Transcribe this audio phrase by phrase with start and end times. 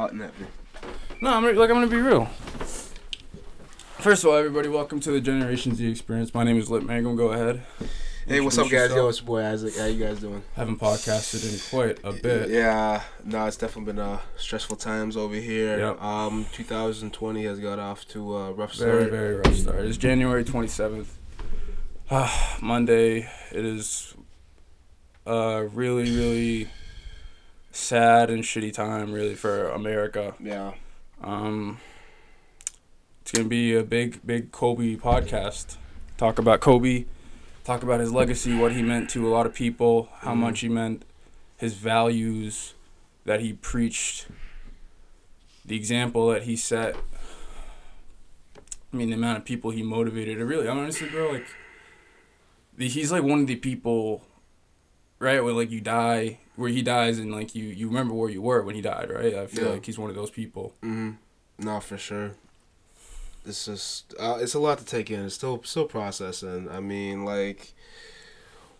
[0.00, 0.46] hot and heavy.
[1.20, 2.24] No, I'm like I'm gonna be real.
[3.98, 6.32] First of all, everybody, welcome to the Generation Z experience.
[6.32, 7.16] My name is Lip Mangum.
[7.16, 7.62] Go ahead.
[8.26, 8.96] Hey, what's up, Introduce guys?
[8.96, 9.10] Yo, yourself.
[9.10, 9.76] it's your boy Isaac.
[9.76, 10.42] How you guys doing?
[10.56, 12.48] Haven't podcasted in quite a bit.
[12.48, 15.78] Yeah, no, it's definitely been uh, stressful times over here.
[15.78, 16.02] Yep.
[16.02, 18.92] Um, 2020 has got off to a rough start.
[18.92, 19.84] very very rough start.
[19.84, 21.08] It's January 27th.
[22.10, 23.28] Ah, Monday.
[23.52, 24.14] It is
[25.26, 26.70] a really, really
[27.70, 30.34] sad and shitty time, really, for America.
[30.40, 30.72] Yeah.
[31.22, 31.78] Um,
[33.22, 35.76] it's gonna be a big, big Kobe podcast.
[36.16, 37.06] Talk about Kobe,
[37.64, 40.38] talk about his legacy, what he meant to a lot of people, how Mhm.
[40.38, 41.04] much he meant,
[41.56, 42.74] his values
[43.24, 44.26] that he preached,
[45.64, 46.96] the example that he set.
[48.92, 50.38] I mean, the amount of people he motivated.
[50.38, 51.46] It really, I honestly, bro, like,
[52.76, 54.24] the, he's like one of the people,
[55.20, 55.44] right?
[55.44, 58.62] Where like you die, where he dies, and like you you remember where you were
[58.62, 59.34] when he died, right?
[59.34, 59.70] I feel Yeah.
[59.72, 60.74] like he's one of those people.
[60.82, 61.12] Mm-hmm.
[61.66, 62.32] No, for sure.
[63.46, 65.24] It's just uh, it's a lot to take in.
[65.24, 66.68] It's still still processing.
[66.70, 67.72] I mean, like,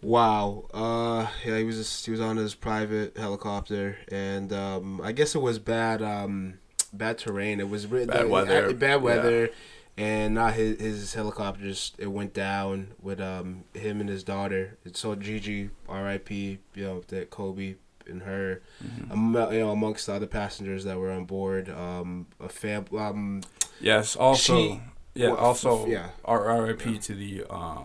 [0.03, 0.65] wow.
[0.73, 5.35] Uh, yeah, he was just, he was on his private helicopter, and um, I guess
[5.35, 6.55] it was bad um,
[6.93, 7.61] bad terrain.
[7.61, 8.73] It was Bad the- weather.
[8.75, 9.51] bad weather,
[9.97, 14.79] and not his his helicopter just it went down with um him and his daughter.
[14.85, 16.59] It's so Gigi, R.I.P.
[16.75, 19.13] You know that Kobe and her Mm-hmm.
[19.13, 23.43] um, you know, amongst the other passengers that were on board, um, a fam, um,
[23.81, 24.17] Yes.
[24.17, 24.81] Also, She-
[25.15, 25.29] yeah.
[25.29, 26.11] well, Also, yeah.
[26.25, 26.99] R- R.I.P.
[26.99, 27.83] to the uh,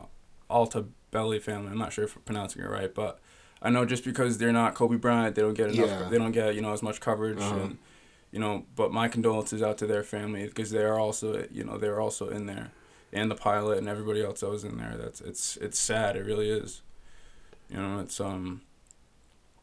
[0.50, 1.70] Alta Belli family.
[1.72, 3.20] I'm not sure if I'm pronouncing it right, but
[3.62, 5.88] I know just because they're not Kobe Bryant, they don't get enough.
[5.90, 6.10] Yeah.
[6.10, 7.56] They don't get you know as much coverage, Uh-huh.
[7.56, 7.78] and
[8.32, 8.66] you know.
[8.76, 12.30] But my condolences out to their family because they are also you know they're also
[12.30, 12.72] in there,
[13.14, 14.96] and the pilot and everybody else that was in there.
[14.98, 16.16] That's it's it's sad.
[16.16, 16.82] It really is.
[17.70, 18.62] You know, it's um.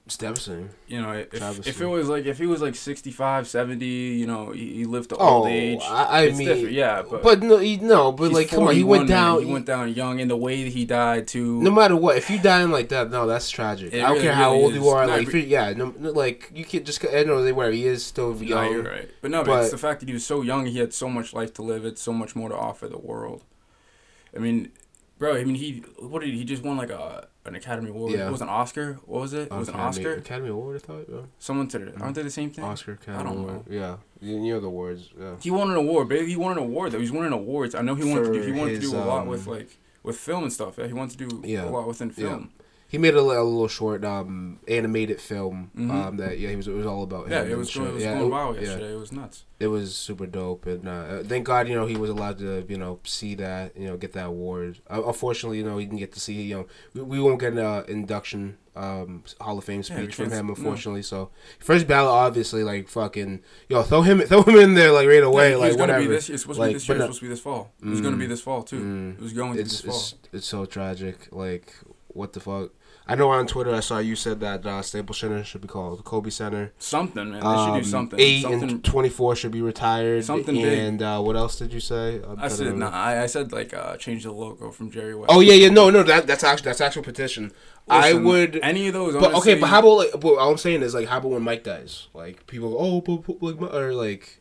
[0.05, 0.71] It's devastating.
[0.89, 4.51] you know, if, if it was like if he was like 65, 70, you know,
[4.51, 5.81] he, he lived to Oh, old age.
[5.85, 8.83] I, I mean, different, yeah, but, but, no, he, no, but like, come on, he
[8.83, 9.45] went down.
[9.45, 11.63] He went down young, and the way that he died too.
[11.63, 13.95] no matter what, if you dying like that, no, that's tragic.
[13.95, 14.79] I don't really- care how really old is.
[14.79, 15.07] you are.
[15.07, 17.05] No, like, you, yeah, no, no, like you can't just.
[17.07, 17.71] I know they were.
[17.71, 18.73] He is still no, young.
[18.73, 20.67] you're right, but no, but, but- it's the fact that he was so young.
[20.67, 21.85] He had so much life to live.
[21.85, 23.45] It's so much more to offer the world.
[24.35, 24.73] I mean,
[25.19, 25.37] bro.
[25.37, 28.13] I mean, he what did he, he just won like a an Academy Award?
[28.13, 28.29] Yeah.
[28.29, 28.95] It was an Oscar.
[29.05, 29.43] What was it?
[29.51, 30.15] It was an Oscar.
[30.15, 31.07] Academy Award, I thought.
[31.11, 31.21] Yeah.
[31.39, 31.95] Someone said it.
[32.01, 32.65] Aren't they the same thing?
[32.65, 33.65] Oscar Academy I don't Award.
[33.69, 35.11] Yeah, you, know the words.
[35.19, 35.35] Yeah.
[35.41, 36.29] He won an award, baby.
[36.31, 37.01] He won an award though.
[37.01, 37.75] He's winning awards.
[37.75, 38.43] I know he wanted to do.
[38.43, 40.79] He wanted to do a lot um, with like with film and stuff.
[40.79, 41.65] Yeah, he wanted to do Yeah.
[41.65, 42.51] a lot within film.
[42.93, 45.91] He made a, a little short um, animated film Mhm.
[45.91, 47.95] um, that yeah he was it was all about Yeah, him it was going, it
[47.95, 48.63] was yeah, going it- wild yeah.
[48.63, 48.93] yesterday.
[48.93, 49.45] It was nuts.
[49.59, 52.77] it was super dope and uh, thank god you know he was allowed to you
[52.77, 56.13] know see that you know get that award uh, unfortunately you know he didn't get
[56.13, 59.83] to see you know we, we won't get an uh, induction um hall of fame
[59.87, 60.55] Yeah, speech from because- him no.
[60.55, 61.31] unfortunately so
[61.61, 65.51] first ballot obviously like fucking yo throw him throw him in there like right away
[65.53, 66.29] Yeah, like whatever be this.
[66.29, 66.99] It's supposed to be this year.
[66.99, 67.73] no- It's supposed to be this fall.
[67.83, 68.35] It was gonna be Mm.
[68.35, 68.81] this fall too.
[68.81, 69.15] Mm.
[69.19, 69.95] It was going to be it's, this fall.
[69.95, 71.73] it's it's so tragic like
[72.09, 72.71] what the fuck
[73.07, 76.05] I know on Twitter I saw you said that uh, Staples Center should be called
[76.05, 76.73] Kobe Center.
[76.79, 77.41] Something, man.
[77.41, 78.21] They Um, should do something.
[78.21, 78.63] Eight something.
[78.71, 80.25] and twenty four should be retired.
[80.25, 80.79] Something big.
[80.79, 82.21] And uh, what else did you say?
[82.27, 85.31] I'm I said, nah, I, I said like uh, change the logo from Jerry West.
[85.35, 87.53] Oh yeah, yeah, no, no, that that's actually that's actual petition.
[87.89, 89.15] I would, any of those.
[89.15, 90.11] but okay, but how about like?
[90.21, 92.07] But all I'm saying is like, how about when Mike dies?
[92.15, 94.41] Like people, go, oh, but, but, like, or like,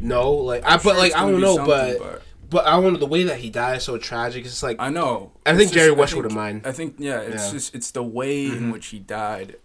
[0.00, 2.98] no, like I, I'm but sure like I don't know, something, but but I don't
[2.98, 4.44] the way that he died is so tragic.
[4.44, 5.32] It's like I know.
[5.46, 6.62] I think just- Jerry West would have mind.
[6.66, 7.40] I think yeah, it's Yeah.
[7.40, 7.52] Mm-hmm.
[7.56, 9.56] just it's the way in which he died.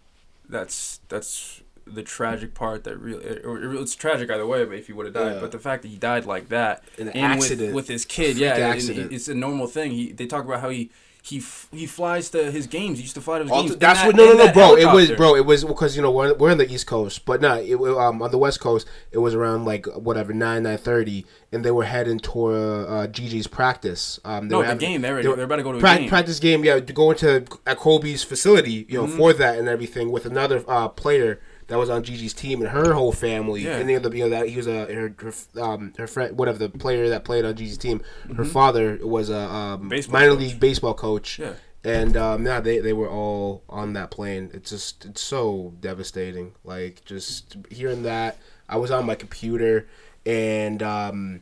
[0.49, 4.63] That's that's the tragic part that really or, it's tragic either way.
[4.65, 5.39] But if he would have died, Yeah.
[5.41, 7.73] but the fact that he died like that In an and with- accident.
[7.75, 9.11] with, his kid, yeah, and accident.
[9.11, 9.91] it's a normal thing.
[9.91, 10.91] He they talk about how he.
[11.25, 12.97] He, f- he flies to his games.
[12.97, 13.67] He used to fly to his games.
[13.69, 16.01] th- that's that- what no no no bro it was bro it was because you
[16.01, 18.85] know we're, we're in the east coast but not it, um on the west coast
[19.09, 22.55] it was around like whatever nine nine thirty and they were heading toward
[22.89, 25.01] uh, Gigi's practice um they No, the having- game.
[25.01, 26.09] They're, they were- they're about to go to a pra- game.
[26.09, 29.17] practice game yeah to go into at Kobe's facility you know Mm-hmm.
[29.17, 31.39] for that and everything with another uh, player
[31.73, 33.77] that was on Gigi's team and her whole family Yeah.
[33.77, 36.57] and the other you know that he was a her, her um her friend whatever
[36.59, 38.35] the player that played on Gigi's team Mm-hmm.
[38.35, 40.39] her father was a um, Baseball minor coach.
[40.39, 41.53] league baseball coach Yeah.
[41.83, 44.51] and um, yeah, they they were all on that plane.
[44.53, 46.53] It's just it's so devastating.
[46.63, 48.37] Like just hearing that,
[48.69, 49.87] I was on my computer,
[50.25, 51.41] and um,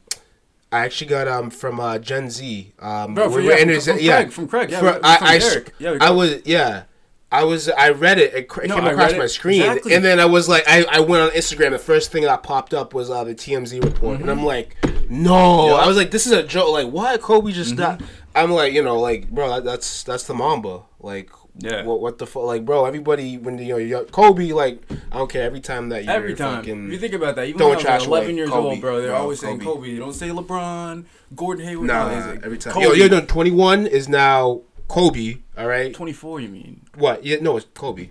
[0.71, 2.73] I actually got um from uh, Gen Z.
[2.79, 5.17] Um, Bro, from, were yeah, from, from yeah, Craig, from Craig, yeah, we- from I,
[5.21, 5.61] I.
[5.79, 6.83] Yeah, I was yeah.
[7.31, 8.33] I was I read it.
[8.33, 9.93] It, cr- it No, came across my screen, Exactly.
[9.95, 11.71] and then I was like, I, I went on Instagram.
[11.71, 14.89] The first thing that popped up was uh, the TMZ report, and I'm like, no.
[14.89, 15.09] Mm-hmm.
[15.09, 15.29] Yeah.
[15.31, 15.83] Mm-hmm.
[15.83, 16.71] I was like, this is a joke.
[16.71, 18.03] Like, why Kobe just died?
[18.35, 20.81] I'm like, you know, like, bro, that, that's that's the Mamba.
[20.99, 21.83] Like, Yeah.
[21.83, 22.43] What what the fuck?
[22.43, 24.81] Like, bro, everybody when you know you're, Kobe, like
[25.11, 25.43] I don't care.
[25.43, 26.57] Every time that you're Every time.
[26.57, 28.81] fucking, you think about that, even when I was like 11 away, years Kobe, old,
[28.81, 29.79] bro, they're bro, always saying Kobe.
[29.79, 29.89] Kobe.
[29.89, 31.05] You don't say LeBron,
[31.35, 31.87] Gordon Hayward.
[31.87, 32.73] nah, no, say every time.
[32.73, 32.85] Kobe.
[32.85, 34.61] Yo, yo, no, 21 is now
[34.91, 35.37] Kobe.
[35.57, 35.93] All right.
[35.93, 36.81] 24, you mean?
[36.95, 37.23] What?
[37.23, 38.09] Yeah, no, it's Kobe.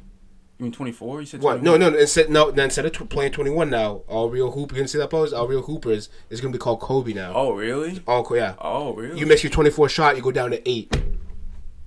[0.58, 1.20] You mean 24?
[1.20, 1.58] You said What?
[1.58, 1.64] 21?
[1.80, 2.00] No, no, no.
[2.00, 2.50] Instead, no.
[2.50, 4.72] Then instead of tw- playing 21 now, all real hoop.
[4.72, 5.34] You gonna see that pose?
[5.34, 7.32] All real hoopers is gonna be called Kobe now.
[7.34, 8.02] Oh, really?
[8.06, 8.54] Oh, yeah.
[8.58, 9.18] Oh, really?
[9.18, 10.96] You miss your 24 shot, you go down to eight.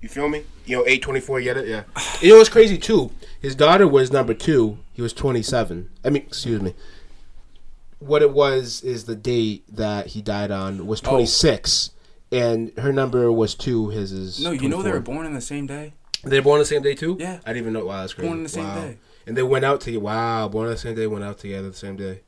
[0.00, 0.44] You feel me?
[0.66, 1.40] You know, eight twenty four.
[1.40, 1.66] You get it?
[1.66, 1.82] Yeah.
[2.20, 3.10] You know what's crazy too?
[3.40, 4.78] His daughter was number two.
[4.92, 5.90] He was 27.
[6.04, 6.74] I mean, excuse me.
[7.98, 11.90] What it was is the date that he died on was 26,
[12.34, 13.88] and her number was two.
[13.90, 15.94] His is no, you know they were born on the same day?
[16.24, 17.16] They were born the same day too.
[17.20, 17.38] Yeah.
[17.44, 17.86] I didn't even know.
[17.86, 18.28] Wow, that's crazy.
[18.28, 18.80] Born on the same Wow.
[18.80, 18.96] day.
[19.26, 20.00] and they went out together.
[20.04, 22.20] Wow, born on the same day, went out together the same day.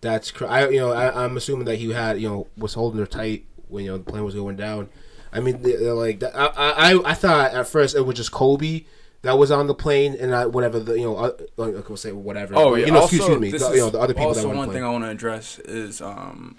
[0.00, 2.98] That's cra- I you know I, I'm assuming that he had you know was holding
[3.00, 4.88] her tight when you know the plane was going down.
[5.32, 6.50] I mean, they, they're like I,
[6.94, 8.84] I I thought at first it was just Kobe
[9.22, 12.10] that was on the plane and I, whatever the you know uh, like we'll say
[12.12, 12.54] whatever.
[12.56, 12.86] Oh, But, yeah.
[12.86, 14.56] you know, also, excuse me, this the, is you know the other people also that
[14.56, 14.84] one the thing.
[14.84, 16.56] I want to address is um,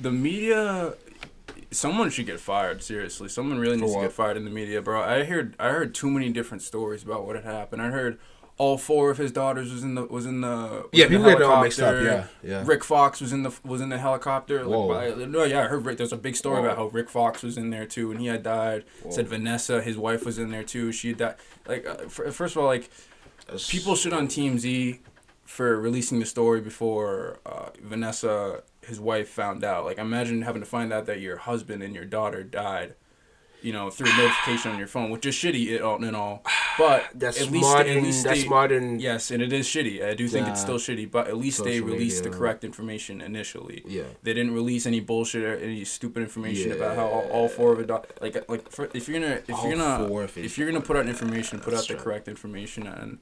[0.00, 0.94] the media.
[1.70, 2.82] Someone should get fired.
[2.82, 5.02] Seriously, someone really needs to get fired in the media, bro.
[5.02, 7.80] I heard I heard too many different stories about what had happened.
[7.82, 8.18] I heard
[8.58, 11.18] all four of his daughters was in the was in the was Yeah, in the
[11.18, 11.94] people get it all mixed up.
[11.94, 12.28] helicopter.
[12.42, 12.62] Yeah, yeah.
[12.66, 14.64] Rick Fox was in the was in the helicopter.
[14.66, 14.86] Whoa.
[14.88, 15.96] Like, I- no, yeah, I heard Rick.
[15.98, 16.64] There's a big story Whoa.
[16.66, 18.84] about how Rick Fox was in there too, and he had died.
[19.10, 20.92] Said Vanessa, his wife, was in there too.
[20.92, 21.34] She had died.
[21.66, 22.90] Like, uh, f- first of all, like
[23.46, 25.00] That's- people shit on TMZ
[25.46, 29.84] for releasing the story before uh, Vanessa, his wife, found out.
[29.84, 32.94] Like, imagine having to find out that your husband and your daughter died.
[33.62, 36.42] You know, through a notification on your phone, which is shitty it all and all.
[36.76, 37.98] But That's at least, modern.
[37.98, 38.98] at least that's they, modern.
[38.98, 40.04] Yes, and it is shitty.
[40.04, 43.84] I do think it's still shitty, but at least they released the correct information initially.
[43.86, 44.02] Yeah.
[44.24, 47.78] They didn't release any bullshit or any stupid information about how all, all four of
[47.78, 50.44] it di- like like for, if you're gonna if All you're gonna four of it.
[50.44, 52.02] if you're gonna put out information, put out the true.
[52.02, 53.18] correct information and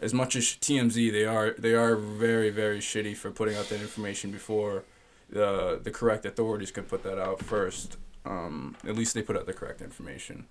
[0.00, 3.80] as much as TMZ they are they are very very shitty for putting out that
[3.80, 4.84] information before
[5.28, 7.96] the the correct authorities could put that out first.
[8.24, 10.46] Um, at least they put out the correct information.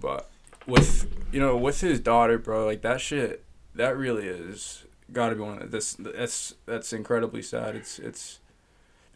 [0.00, 0.28] But
[0.66, 3.44] with you know with his daughter, bro, like that shit,
[3.74, 5.94] that really is got to be one of this.
[5.94, 7.76] That's that's incredibly sad.
[7.76, 8.40] It's it's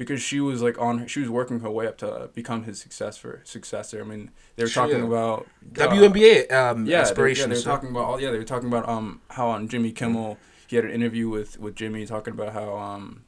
[0.01, 3.43] because she was like on she was working her way up to become his successor.
[3.45, 4.01] Successor.
[4.01, 7.71] I mean, they were talking about uh, WNBA um, yeah, they, yeah, they were so-
[7.71, 8.19] talking about all.
[8.19, 11.61] Yeah, they were talking about um how on Jimmy Kimmel he had an interview with
[11.61, 13.25] with Jimmy talking about how um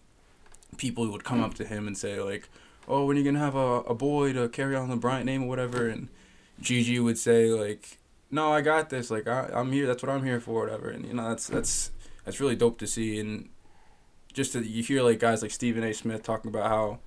[0.78, 2.48] people would come up to him and say like,
[2.88, 5.42] oh, when are you gonna have a, a boy to carry on the Bryant name
[5.42, 6.08] or whatever, and
[6.58, 7.98] Gigi would say like,
[8.30, 9.10] no, I got this.
[9.10, 9.86] Like I, I'm here.
[9.86, 10.64] That's what I'm here for.
[10.64, 10.88] Whatever.
[10.88, 11.90] And you know that's that's
[12.24, 13.50] that's really dope to see and
[14.32, 15.92] just that you hear like guys like Stephen A.
[15.92, 16.98] Smith talking about how,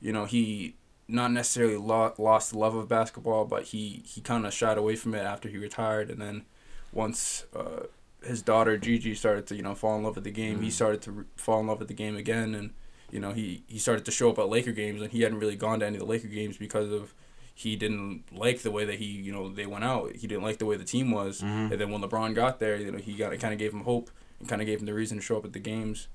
[0.00, 0.76] you know, he
[1.08, 4.96] not necessarily lo- lost the love of basketball, but he he kind of shied away
[4.96, 6.44] from it after he retired, and then
[6.92, 7.84] once uh,
[8.24, 11.02] his daughter Gigi started to you know fall in love with the game, he started
[11.02, 12.70] to re- fall in love with the game again, and
[13.10, 15.56] you know he he started to show up at Laker games, and he hadn't really
[15.56, 17.14] gone to any of the Laker games because of
[17.54, 20.14] he didn't like the way that he you know they went out.
[20.16, 22.90] He didn't like the way the team was, and then when LeBron got there, you
[22.92, 24.94] know he got it kind of gave him hope and kind of gave him the
[24.94, 26.08] reason to show up at the games.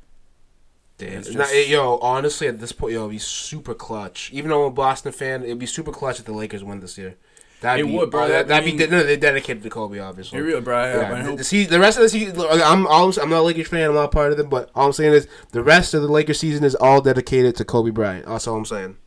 [0.97, 1.23] Damn.
[1.23, 4.29] Just- it- yo, honestly, at this point, yo, it'd be super clutch.
[4.33, 6.97] Even though I'm a Boston fan, it'd be super clutch if the Lakers win this
[6.97, 7.15] year.
[7.61, 8.27] That'd It be, would, bro.
[8.27, 10.37] that, That- I that'd be mean- de- no, they're dedicated to Kobe, obviously.
[10.39, 10.75] Be real, bro.
[10.85, 13.89] Yeah, I the, the, rest of the season, I'm, I'm I'm not a Lakers fan.
[13.89, 16.39] I'm not part of them, but all I'm saying is the rest of the Lakers
[16.39, 18.25] season is all dedicated to Kobe Bryant.
[18.27, 18.97] That's all I'm saying,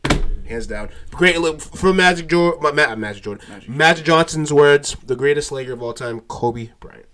[0.47, 0.89] hands down.
[1.11, 3.69] Great look for Magic Jordan, Ma- Magic Jordan, Magic.
[3.69, 7.05] Magic Johnson's words: the greatest Laker of all time, Kobe Bryant.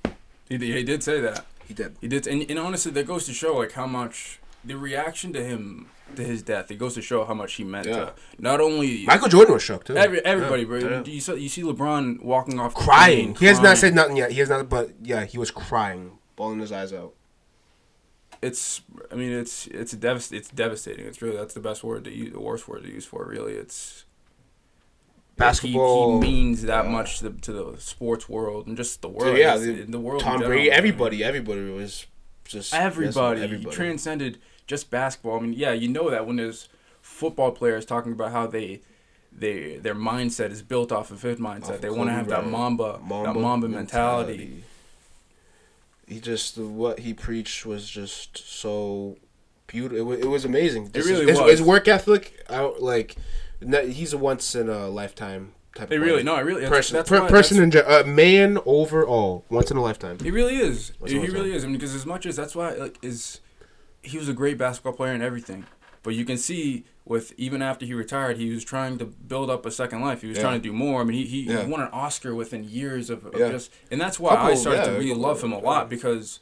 [0.49, 1.45] he, he did say that.
[1.67, 1.95] He did.
[2.01, 5.43] He did, and, and honestly, that goes to show like how much the reaction to
[5.43, 6.71] him to his death.
[6.71, 7.93] It goes to show how much he meant Yeah.
[7.97, 9.97] to not only Michael Jordan was shocked too.
[9.97, 10.77] every everybody, Yeah, bro.
[10.79, 11.03] yeah.
[11.05, 13.33] You saw you see LeBron walking off crying.
[13.33, 14.31] plane, He has not said nothing yet.
[14.31, 17.13] He has not, but yeah, he was crying, bawling his eyes out.
[18.41, 18.81] It's
[19.11, 21.05] I mean it's it's a devast- it's devastating.
[21.05, 23.27] It's really that's the best word to use, the worst word to use for it.
[23.29, 24.05] Really, it's
[25.37, 26.21] Basketball.
[26.21, 26.91] He, he means that yeah.
[26.91, 29.37] much to the, to the sports world and just the So, world.
[29.37, 30.21] yeah, the- the, world.
[30.21, 32.05] Tom Brady, everybody, everybody was
[32.45, 35.37] just everybody, yes, you transcended just basketball.
[35.37, 36.69] I mean, yeah, you know that when there's
[37.01, 38.81] football players talking about how they
[39.31, 41.75] they their mindset is built off of his mindset.
[41.75, 42.51] Off they want to have that Bryant.
[42.51, 44.63] Mamba, that Mamba mentality.
[46.07, 49.17] He just what he preached was just so
[49.67, 49.97] beautiful.
[49.97, 50.89] It was, it was amazing.
[50.89, 51.51] This really his, was.
[51.51, 52.45] his work ethic.
[52.47, 53.15] Don't- like
[53.59, 55.91] he's a once in a lifetime type.
[55.91, 59.45] It really no, I really person, that's per- why- person that's- in uh, man overall,
[59.49, 60.19] once in a lifetime.
[60.19, 60.91] He really is.
[60.99, 61.63] That's he I'm really is.
[61.63, 63.39] I mean, because as much as that's why like is
[64.05, 65.65] he was a great basketball player and everything,
[66.03, 69.65] But you can see with even after he retired, he was trying to build up
[69.65, 70.21] a second life.
[70.21, 70.43] He was Yeah.
[70.43, 71.01] trying to do more.
[71.01, 71.65] I mean, he, he, Yeah.
[71.65, 73.49] won an Oscar within years of, of Yeah.
[73.51, 76.39] just, and that's why I started yeah, to really couple, love him a lot because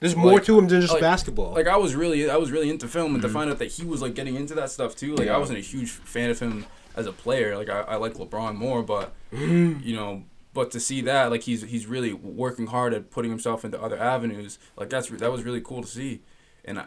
[0.00, 1.52] There's more Like- to him than just like- basketball.
[1.54, 3.84] like I was really I was really into film and to find out that he
[3.84, 5.10] was like getting into that stuff too.
[5.10, 5.26] Like Mm-hmm.
[5.28, 5.36] Yeah.
[5.36, 7.56] I wasn't a huge fan of him as a player.
[7.56, 9.80] Like I, I like LeBron more, but Mm-hmm.
[9.86, 10.24] you know,
[10.54, 13.98] but to see that like he's he's really working hard at putting himself into other
[13.98, 14.58] avenues.
[14.76, 16.20] Like that's that was really cool to see,
[16.66, 16.86] and I,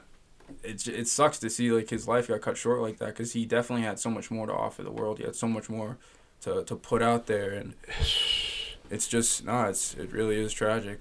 [0.64, 3.46] it it sucks to see like his life got cut short like that because he
[3.46, 5.20] definitely had so much more to offer the world.
[5.20, 5.98] He had so much more
[6.42, 7.74] to to put out there, and
[8.90, 9.68] it's just nah.
[9.68, 11.00] It's it really is tragic.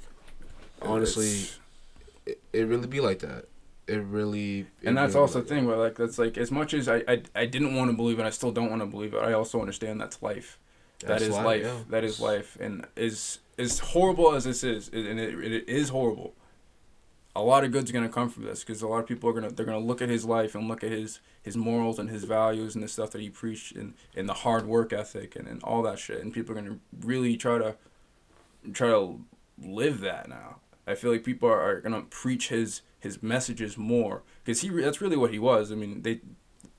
[0.81, 1.49] Honestly,
[2.27, 3.47] it, it really be like that.
[3.87, 4.61] It really.
[4.61, 6.89] it and that's really also be the thing where like that's like as much as
[6.89, 9.19] I I, I didn't want to believe it, I still don't want to believe it.
[9.19, 10.59] I also understand that's life.
[11.01, 11.63] That That's is life, life.
[11.63, 11.77] yeah.
[11.91, 16.35] That is life, and as as horrible as this is, and it, it is horrible.
[17.39, 19.51] A lot of good's gonna come from this because a lot of people are gonna
[19.51, 22.75] they're gonna look at his life and look at his his morals and his values
[22.75, 25.81] and the stuff that he preached and and the hard work ethic and, and all
[25.83, 27.77] that shit, and people are gonna really try to
[28.73, 29.21] try to
[29.57, 30.57] live that now.
[30.85, 35.01] I feel like people are, are gonna preach his his messages more because he that's
[35.01, 35.71] really what he was.
[35.71, 36.23] I mean, they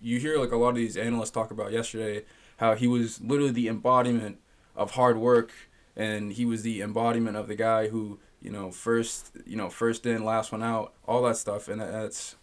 [0.01, 2.25] you hear like a lot of these analysts talk about yesterday
[2.57, 4.39] how he was literally the embodiment
[4.75, 5.53] of hard work
[5.95, 10.05] and he was the embodiment of the guy who you know first you know first
[10.05, 12.35] in last one out all that stuff and that's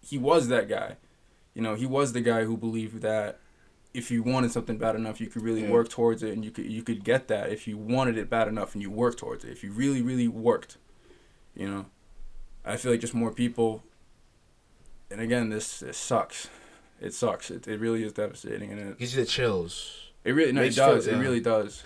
[0.00, 0.96] he was that guy
[1.54, 3.38] you know he was the guy who believed that
[3.92, 5.70] if you wanted something bad enough you could really Yeah.
[5.70, 8.48] work towards it and you could you could get that if you wanted it bad
[8.48, 10.76] enough and you worked towards it if you really really worked
[11.54, 11.86] you know
[12.64, 13.84] i feel like just more people
[15.10, 16.48] and again this, sucks
[17.00, 20.10] it sucks it, it really is devastating and it, Gives you the chills.
[20.24, 21.06] it really no, it you feel- does.
[21.06, 21.82] It really does.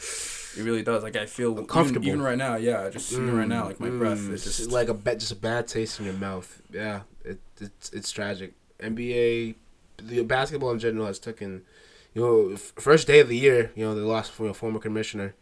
[0.59, 1.03] It really does.
[1.03, 2.07] Like I feel even- Uncomfortable.
[2.07, 2.91] Even, right now, yeah.
[2.91, 5.37] Just even right now, like my breath Mm, is just like a bad, just a
[5.37, 6.61] bad taste in your mouth.
[6.73, 8.55] Yeah, it, it's it's tragic.
[8.81, 9.55] NBA,
[10.03, 11.62] the basketball in general has taken,
[12.15, 13.73] you know, f- first day of the year.
[13.75, 15.35] You know, they lost from a former commissioner.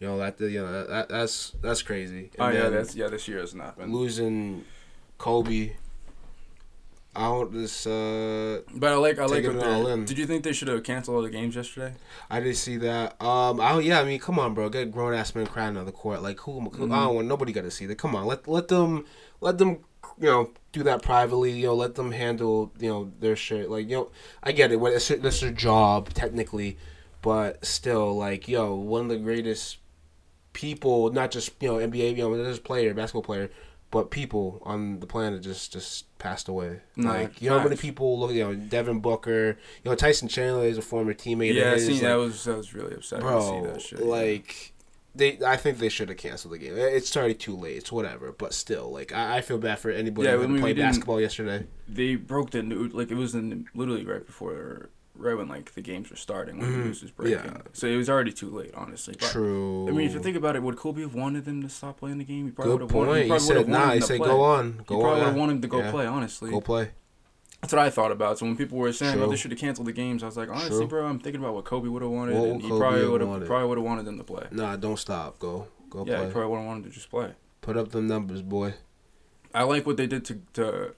[0.00, 2.30] You know that you know that, that that's that's crazy.
[2.38, 3.08] Oh yeah, that's yeah.
[3.08, 3.92] This year has not been.
[3.92, 4.64] losing
[5.18, 5.72] Kobe.
[7.16, 10.04] I don't this uh But I like I like what it all they're- in.
[10.04, 11.94] Did you think they should have canceled all the games yesterday?
[12.28, 13.20] I didn't see that.
[13.22, 15.92] Um, I yeah, I mean, come on, bro, get grown ass men crying on the
[15.92, 16.22] court.
[16.22, 16.60] Like, who?
[16.60, 16.92] who Mm-hmm.
[16.92, 17.98] I don't want nobody got to see that.
[17.98, 19.04] Come on, let let them
[19.40, 19.78] let them
[20.18, 21.52] you know do that privately.
[21.52, 23.70] You know, let them handle you know their shit.
[23.70, 24.10] Like, you know,
[24.42, 24.76] I get it.
[24.80, 26.78] What it's that's their job technically,
[27.22, 29.78] but still, like, yo, one of the greatest
[30.52, 33.50] people, not just you know NBA, you know, just player, basketball player.
[33.94, 36.80] But people on the planet just just passed away.
[36.96, 38.32] Like you know how many people look.
[38.32, 39.56] You know Devin Booker.
[39.84, 41.54] You know Tyson Chandler is a former teammate.
[41.54, 44.02] Yeah, see, like, that was that was really upsetting to see bro, that shit.
[44.02, 44.72] like
[45.14, 46.72] they, I think they should have canceled the game.
[46.76, 47.76] It's already too late.
[47.76, 50.46] It's whatever, but still, like I, I feel bad for anybody Yeah, who I had
[50.48, 51.64] to mean, play we didn't- basketball yesterday.
[51.88, 55.80] they broke the new like it was in literally right before right when like the
[55.80, 56.84] games were starting when the Mhm.
[56.86, 57.44] news was breaking.
[57.52, 57.60] Yeah.
[57.72, 59.14] So it was already too late, honestly.
[59.18, 59.88] But, True.
[59.88, 62.18] I mean, if you think about it, would Kobe have wanted them to stop playing
[62.18, 62.46] the game?
[62.46, 63.06] He probably would have wanted.
[63.08, 63.16] point.
[63.18, 64.28] He He probably would have wanted "Nah." He said, play.
[64.28, 65.90] "Go on, He probably would have wanted him to go Yeah.
[65.90, 66.06] play.
[66.06, 66.90] Honestly, go play."
[67.60, 68.38] That's what I thought about.
[68.38, 70.50] So when people were saying, "Oh, they should have canceled the games," I was like,
[70.50, 70.86] "Honestly, True.
[70.86, 73.20] bro, I'm thinking about what Kobe would have wanted, What and he Kobe probably would
[73.22, 73.46] have wanted?
[73.46, 74.46] probably would have wanted them to play.
[74.50, 75.38] Nah, don't stop.
[75.38, 76.26] Go, go yeah, play.
[76.26, 77.32] he probably would have wanted to just play.
[77.62, 78.74] Put up the numbers, boy.
[79.54, 80.94] I like what they did to to,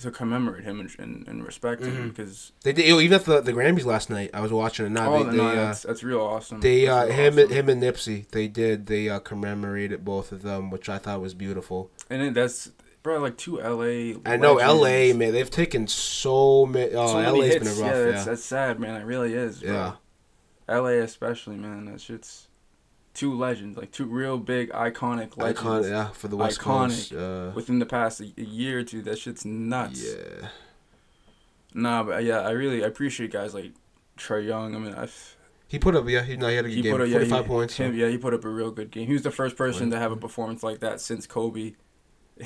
[0.00, 2.08] to commemorate him and, and, and respect him Mhm.
[2.16, 4.30] because They did even at the the Grammys last night.
[4.34, 4.90] I was watching it.
[4.90, 6.60] Now oh they, no, they, uh, that's that's real awesome.
[6.60, 7.50] they uh, real him awesome.
[7.50, 11.34] him and Nipsey they did they uh, commemorated both of them, which I thought was
[11.34, 11.90] beautiful.
[12.10, 12.70] and then that's
[13.02, 14.16] bro like two L.A.
[14.26, 14.62] I know legends.
[14.62, 15.12] L.A.
[15.14, 16.92] man, they've taken so many.
[16.94, 17.64] Oh, So L.A.'s hits.
[17.78, 17.96] been a rough.
[17.96, 19.00] yeah, Yeah, that's, that's sad, man.
[19.00, 19.60] It really is.
[19.60, 19.72] Bro.
[19.72, 19.92] yeah.
[20.68, 20.98] L.A.
[20.98, 21.86] especially, man.
[21.86, 22.46] That shit's
[23.20, 25.60] two legends, like two real big iconic legends.
[25.60, 26.88] Icon, yeah, for the West Iconic.
[26.88, 27.12] Coast.
[27.12, 30.02] Uh, Within the past a, a year or two, that shit's nuts.
[30.02, 30.48] yeah,
[31.74, 33.72] Nah, but yeah, I really I appreciate guys like
[34.16, 34.74] Trae Young.
[34.74, 35.06] I mean, I
[35.68, 36.08] he put up.
[36.08, 36.92] Yeah, he, no, he had a good he game.
[36.92, 37.76] put up yeah, Forty-five he, points.
[37.76, 39.06] Him, so- yeah, he put up a real good game.
[39.06, 39.96] He was the first person Right.
[39.96, 41.74] to have a performance like that since Kobe.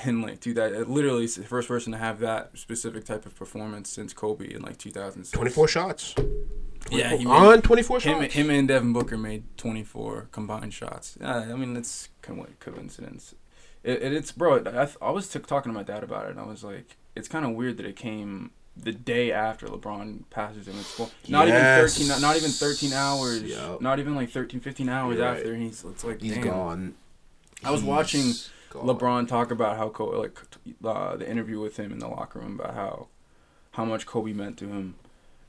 [0.05, 3.37] In like two that literally is the first person to have that specific type of
[3.37, 5.31] performance since Kobe in like 2006.
[5.31, 6.17] Twenty-four shots.
[6.91, 8.35] Yeah, he made, on twenty-four him, shots.
[8.35, 11.17] him and Devin Booker made 24 combined shots.
[11.21, 13.35] Yeah, I mean it's kind of like coincidence.
[13.83, 14.63] It, it, it's bro.
[14.67, 17.29] I, I was t- talking to my dad about it, and I was like, it's
[17.29, 20.75] kind of weird that it came the day after LeBron passes him.
[20.79, 21.11] It's school.
[21.29, 21.99] not Yes.
[21.99, 23.81] even 13, not even 13 hours, Yup.
[23.81, 25.43] not even like 13, 15 hours You're after.
[25.45, 25.53] right.
[25.53, 26.43] And he's it's like He's damn.
[26.45, 26.95] gone.
[27.63, 28.33] I was He's watching
[28.71, 28.87] gone.
[28.87, 30.39] LeBron talk about how Kobe, like
[30.85, 33.09] uh, the interview with him in the locker room about how
[33.73, 34.95] how much Kobe meant to him,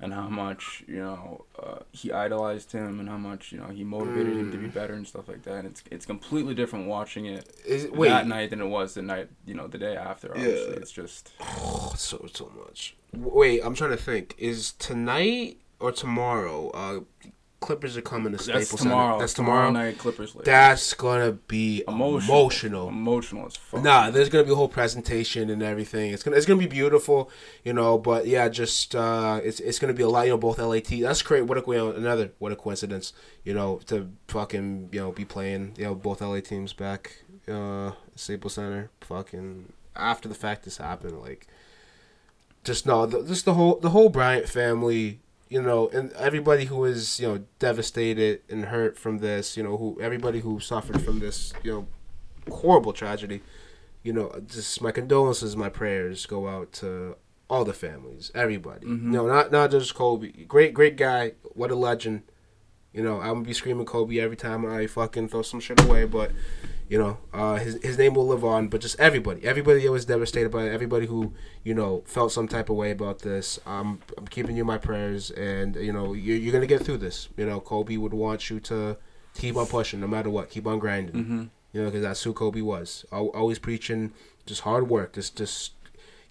[0.01, 3.83] and how much you know uh, he idolized him and how much you know he
[3.83, 4.73] motivated him to be Mm.
[4.73, 5.55] better and stuff like that.
[5.59, 9.01] And it's it's completely different watching it Is, wait, that night than it was the
[9.01, 10.29] night you know the day after.
[10.31, 10.79] Obviously, Yeah.
[10.81, 12.95] it's just Oh, so so much.
[13.13, 14.35] Wait, I'm trying to think.
[14.37, 16.69] Is tonight or tomorrow?
[16.71, 17.29] Uh,
[17.61, 19.13] Clippers are coming to Staples that's tomorrow.
[19.13, 19.19] Center.
[19.19, 19.71] That's tomorrow.
[19.71, 19.97] night.
[19.97, 20.35] Clippers.
[20.35, 20.45] Lakers.
[20.45, 22.37] That's gonna be Emotional.
[22.37, 22.87] emotional.
[22.89, 23.81] emotional as fuck.
[23.83, 26.11] Nah, there's gonna be a whole presentation and everything.
[26.11, 27.31] It's gonna it's gonna be beautiful,
[27.63, 27.97] you know.
[27.97, 30.25] But yeah, just uh, it's it's gonna be a lot.
[30.25, 30.89] You know, both LAT.
[31.01, 31.43] That's great.
[31.43, 33.13] What a another what a coincidence.
[33.43, 37.91] You know, to fucking you know be playing you know both LA teams back uh
[38.15, 38.91] Staples Center.
[39.01, 41.47] Fucking after the fact this happened, like
[42.63, 45.19] just no, the, just the whole the whole Bryant family.
[45.47, 49.55] You know, and everybody who is you know devastated and hurt from this.
[49.57, 51.53] You know, who everybody who suffered from this.
[51.63, 51.87] You know,
[52.53, 53.41] horrible tragedy
[54.05, 57.15] you know, just my condolences, my prayers go out to
[57.49, 58.85] all the families, everybody.
[58.85, 59.01] Mhm.
[59.05, 60.31] No, not not just Kobe.
[60.47, 61.33] Great, great guy.
[61.55, 62.21] What a legend.
[62.95, 66.05] You know, I'm gonna be screaming Kobe every time I fucking throw some shit away,
[66.05, 66.31] but
[66.87, 68.69] you know, uh, his his name will live on.
[68.69, 71.33] But just everybody, everybody that was devastated by it, everybody who
[71.63, 73.59] you know felt some type of way about this.
[73.65, 77.27] I'm I'm keeping you my prayers, and you know you're, you're gonna get through this.
[77.35, 78.97] You know, Kobe would want you to
[79.33, 80.49] keep on pushing, no matter what.
[80.49, 81.15] Keep on grinding.
[81.23, 83.05] hmm You know, because that's who Kobe was.
[83.11, 84.13] Always preaching
[84.45, 85.13] just hard work.
[85.13, 85.73] Just, just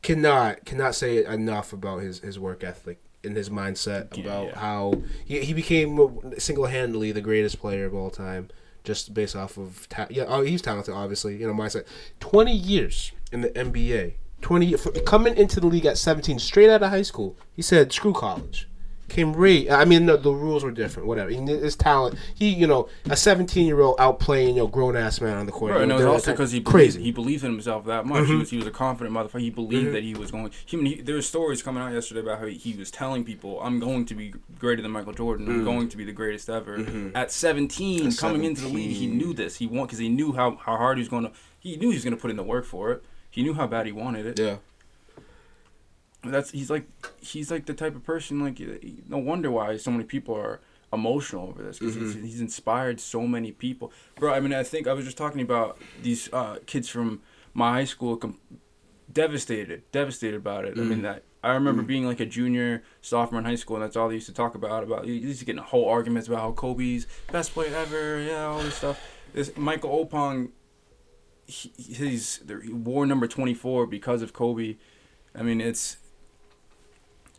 [0.04, 4.58] cannot cannot say enough about his, his work ethic and his mindset Yeah, about yeah.
[4.58, 8.48] how he, he became single handedly the greatest player of all time,
[8.84, 10.24] just based off of ta- yeah.
[10.28, 11.36] Oh, he's talented, obviously.
[11.38, 11.86] You know, mindset.
[12.20, 14.14] Twenty years in the NBA.
[14.42, 14.74] Twenty
[15.06, 17.36] coming into the league at seventeen, straight out of high school.
[17.54, 18.68] He said, "Screw college."
[19.08, 19.68] Came re.
[19.70, 21.06] I mean, no, the rules were different.
[21.06, 21.30] Whatever.
[21.30, 22.16] He, his talent.
[22.34, 25.72] He, you know, a seventeen-year-old outplaying, you know, grown ass man on the court.
[25.72, 27.02] Bro, and it was also because he believed, crazy.
[27.02, 28.26] he believed in himself that much.
[28.26, 29.40] He was he was a confident motherfucker.
[29.40, 29.92] He believed Mhm.
[29.92, 30.50] that he was going.
[30.64, 32.90] He, I mean, he, there were stories coming out yesterday about how he, he was
[32.90, 35.48] telling people, "I'm going to be greater than Michael Jordan.
[35.48, 35.64] I'm Mm.
[35.64, 37.12] going to be the greatest ever." Mhm.
[37.14, 39.56] At 17, At coming into the league, he knew this.
[39.56, 41.32] He want because he knew how, how hard he was going to.
[41.60, 43.02] He knew he was going to put in the work for it.
[43.30, 44.38] He knew how bad he wanted it.
[44.38, 44.56] yeah.
[46.24, 46.86] That's he's like
[47.20, 48.60] he's like the type of person like
[49.08, 50.60] no wonder why so many people are
[50.92, 52.24] emotional over this because he's, Mhm.
[52.24, 55.76] he's inspired so many people bro i mean i think i was just talking about
[56.02, 57.20] these uh, kids from
[57.52, 58.38] my high school com-
[59.12, 61.02] devastated devastated about it i mean Mm.
[61.02, 61.86] that i remember Mm.
[61.88, 64.54] being like a junior sophomore in high school and that's all they used to talk
[64.54, 68.20] about about you used to get in whole arguments about how kobe's best player ever
[68.20, 69.00] yeah all this stuff
[69.34, 70.50] this michael opong
[71.46, 74.76] he, he's he wore number 24 because of kobe
[75.34, 75.98] i mean it's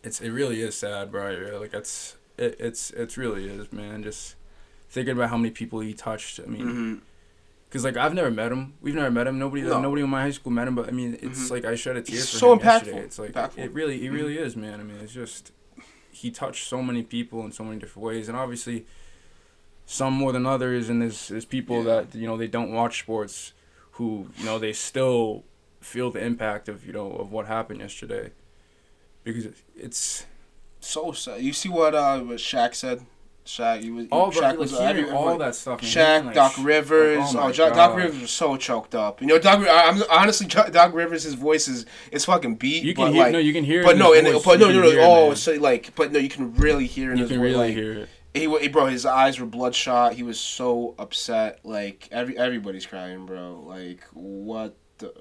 [0.05, 1.31] it's it really is sad, bro.
[1.31, 4.03] Yeah, Like it's it, it's it's really is, man.
[4.03, 4.35] Just
[4.89, 6.39] thinking about how many people he touched.
[6.39, 6.93] I mean, Mm-hmm.
[7.67, 8.73] because like I've never met him.
[8.81, 9.37] We've never met him.
[9.39, 9.81] Nobody No.
[9.81, 10.75] nobody in my high school met him.
[10.75, 11.51] But I mean, it's Mhm.
[11.51, 12.91] like I shed a tear for so him yesterday.
[12.97, 13.03] impactful.
[13.03, 13.57] It's like Impactful.
[13.65, 14.79] it really it really is, man.
[14.79, 15.51] I mean, it's just
[16.11, 18.85] he touched so many people in so many different ways, and obviously
[19.85, 20.89] some more than others.
[20.89, 22.01] And there's there's people Yeah.
[22.01, 23.53] that you know they don't watch sports
[23.93, 25.43] who you know they still
[25.81, 28.31] feel the impact of you know of what happened yesterday
[29.25, 30.25] because it's
[30.79, 31.41] So sad.
[31.41, 33.05] You see what uh what Shaq said?
[33.45, 35.79] Shaq, he was all Shaq like, was every- all that stuff.
[35.83, 37.35] man, Shaq, like, Doc Rivers.
[37.35, 37.95] like, oh oh, Doc God.
[37.97, 39.21] Rivers was so choked up.
[39.21, 39.59] You know, Doc.
[39.67, 41.23] I- I'm honestly Doc Rivers.
[41.23, 42.83] His voice is is fucking beat.
[42.83, 43.81] You but can hear like, no, you can hear.
[43.81, 44.89] it but no, and but you no, can no, no.
[44.89, 47.39] hear it, Oh, so like, but no, you can really hear in you his can
[47.39, 47.45] voice.
[47.51, 48.09] really like, hear it.
[48.33, 50.13] He, wa- bro, his eyes were bloodshot.
[50.13, 51.59] He was so upset.
[51.63, 53.63] Like every everybody's crying, bro.
[53.65, 55.13] Like what the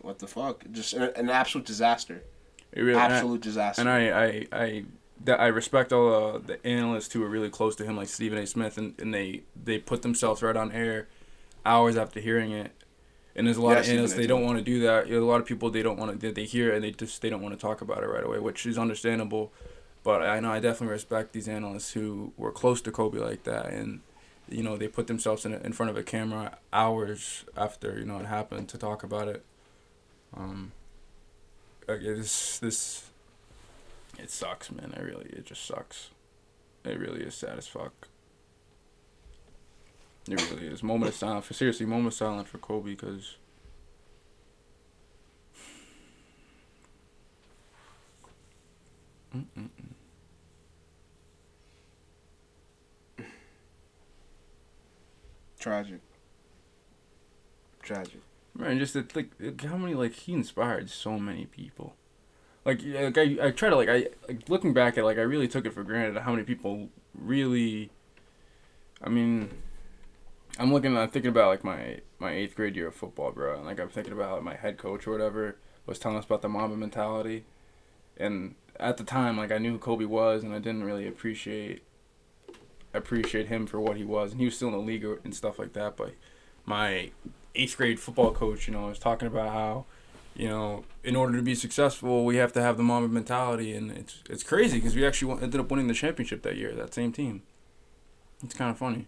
[0.00, 0.64] what the fuck?
[0.72, 2.24] Just an, an absolute disaster.
[2.74, 3.80] Really, and I- absolute disaster.
[3.80, 4.84] And I, I, I,
[5.24, 8.38] that I respect all uh, the analysts who are really close to him, like Stephen
[8.38, 8.46] A.
[8.46, 11.08] Smith, and, and they they put themselves right on air,
[11.64, 12.72] hours after hearing it.
[13.36, 15.08] And there's a lot Yeah, of analysts they don't want to do that.
[15.08, 16.32] You know, a lot of people they don't want to.
[16.32, 18.38] They hear it and they just they don't want to talk about it right away,
[18.38, 19.52] which is understandable.
[20.02, 23.66] But I know I definitely respect these analysts who were close to Kobe like that,
[23.66, 24.00] and
[24.48, 28.18] you know they put themselves in in front of a camera hours after you know
[28.18, 29.44] it happened to talk about it.
[30.36, 30.72] Um,
[31.90, 33.10] like this this
[34.18, 34.92] it sucks, man.
[34.96, 36.10] I really, it just sucks.
[36.84, 38.08] It really is sad as fuck.
[40.28, 40.82] It really is.
[40.82, 41.46] Moment of silence.
[41.46, 43.36] For seriously, moment of silence for Kobe because.
[55.58, 56.00] Tragic.
[57.82, 58.20] Tragic.
[58.60, 58.94] Tragic.
[58.94, 61.94] Man, just like, how many like he inspired so many people.
[62.64, 65.48] Like, like I, I try to like I like looking back at like I really
[65.48, 67.90] took it for granted how many people really.
[69.02, 69.50] I mean,
[70.58, 70.96] I'm looking.
[70.96, 73.56] I'm thinking about like my my eighth grade year of football, bro.
[73.56, 76.42] And like I'm thinking about like, my head coach or whatever was telling us about
[76.42, 77.44] the Mamba mentality,
[78.16, 81.82] and at the time, like I knew who Kobe was, and I didn't really appreciate
[82.92, 85.58] appreciate him for what he was, and he was still in the league and stuff
[85.58, 85.96] like that.
[85.96, 86.14] But
[86.66, 87.10] my
[87.54, 89.86] eighth grade football coach, you know, was talking about how,
[90.34, 93.90] you know, in order to be successful, we have to have the Mamba mentality, and
[93.90, 97.12] it's it's crazy because we actually ended up winning the championship that year, that same
[97.12, 97.42] team.
[98.42, 99.06] It's kind of funny.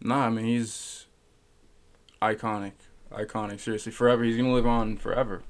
[0.00, 1.06] Nah, I mean he's
[2.22, 2.72] iconic,
[3.12, 3.60] iconic.
[3.60, 4.24] Seriously, forever.
[4.24, 5.42] He's gonna live on forever.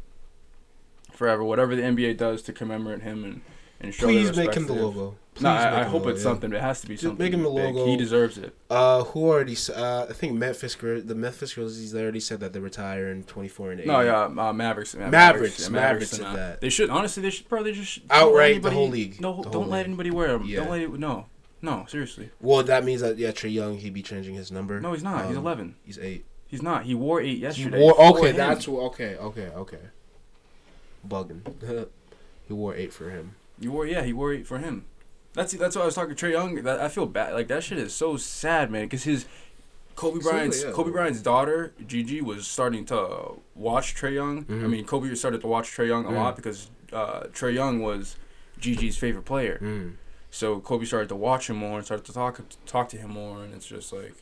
[1.12, 1.44] Forever.
[1.44, 3.42] Whatever the NBA does to commemorate him and
[3.80, 4.06] and show.
[4.06, 5.16] Please make him the logo.
[5.40, 6.22] Please no, I, I hope the it's yeah.
[6.24, 6.52] something.
[6.52, 7.24] It has to be Just something.
[7.24, 7.74] make him the big.
[7.74, 7.86] logo.
[7.86, 8.54] He deserves it.
[8.68, 9.56] Uh, who already?
[9.74, 10.74] Uh, I think Memphis.
[10.74, 11.92] The Memphis Grizzlies.
[11.92, 13.86] They already said that they retire in twenty four and eight.
[13.86, 14.94] No, yeah, uh, Mavericks.
[14.94, 16.60] yeah, Mavericks, yeah, Mavericks and, did uh, that.
[16.60, 17.22] They should honestly.
[17.22, 19.18] They should probably just don't Outright let the whole league.
[19.18, 20.44] No, whole don't let anybody wear them.
[20.44, 20.60] Yeah.
[20.60, 20.92] Don't let it.
[20.92, 21.24] No,
[21.62, 22.28] no, seriously.
[22.38, 24.78] Well, that means that yeah, Trae Young he'd be changing his number.
[24.78, 25.26] No, he's not.
[25.26, 25.76] he's Um, eleven.
[25.86, 26.26] He's eight.
[26.46, 26.84] He's not.
[26.84, 27.80] He wore eight He yesterday.
[27.80, 29.78] wore, okay, that's wh- okay, okay, okay.
[31.08, 31.40] Bugging.
[32.48, 33.36] he wore eight for him.
[33.58, 34.84] You wore yeah, he wore it for him.
[35.34, 36.56] That's that's why I was talking to Trae Young.
[36.62, 37.34] That I feel bad.
[37.34, 38.82] Like that shit is so sad, man.
[38.86, 39.26] Because his
[39.96, 40.70] Kobe Absolutely, Bryant's yeah.
[40.72, 44.38] Kobe Bryant's daughter Gigi was starting to watch Trae Young.
[44.48, 44.70] I Mhm.
[44.70, 46.14] mean, Kobe started to watch Trae Young a Mm.
[46.16, 48.16] lot because uh, Trae Young was
[48.58, 49.58] Gigi's favorite player.
[49.62, 49.92] Mm.
[50.32, 53.42] So Kobe started to watch him more and started to talk talk to him more,
[53.44, 54.14] and it's just like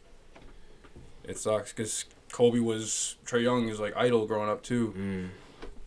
[1.25, 5.29] it sucks because Kobe was Trae Young is like idol growing up too Mm.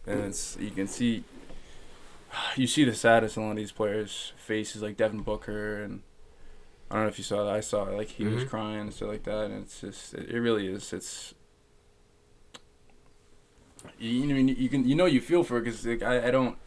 [0.07, 1.23] and it's you can see
[2.55, 6.01] you see the saddest on one of these players' faces, like Devin Booker, and
[6.89, 7.53] I don't know if you saw that.
[7.53, 8.49] I saw it, like he was Mhm.
[8.49, 10.93] crying and stuff like that, and it's just it, it really is.
[10.93, 11.33] It's
[13.97, 16.31] you, you know you can you know you feel for it because like, I I
[16.31, 16.57] don't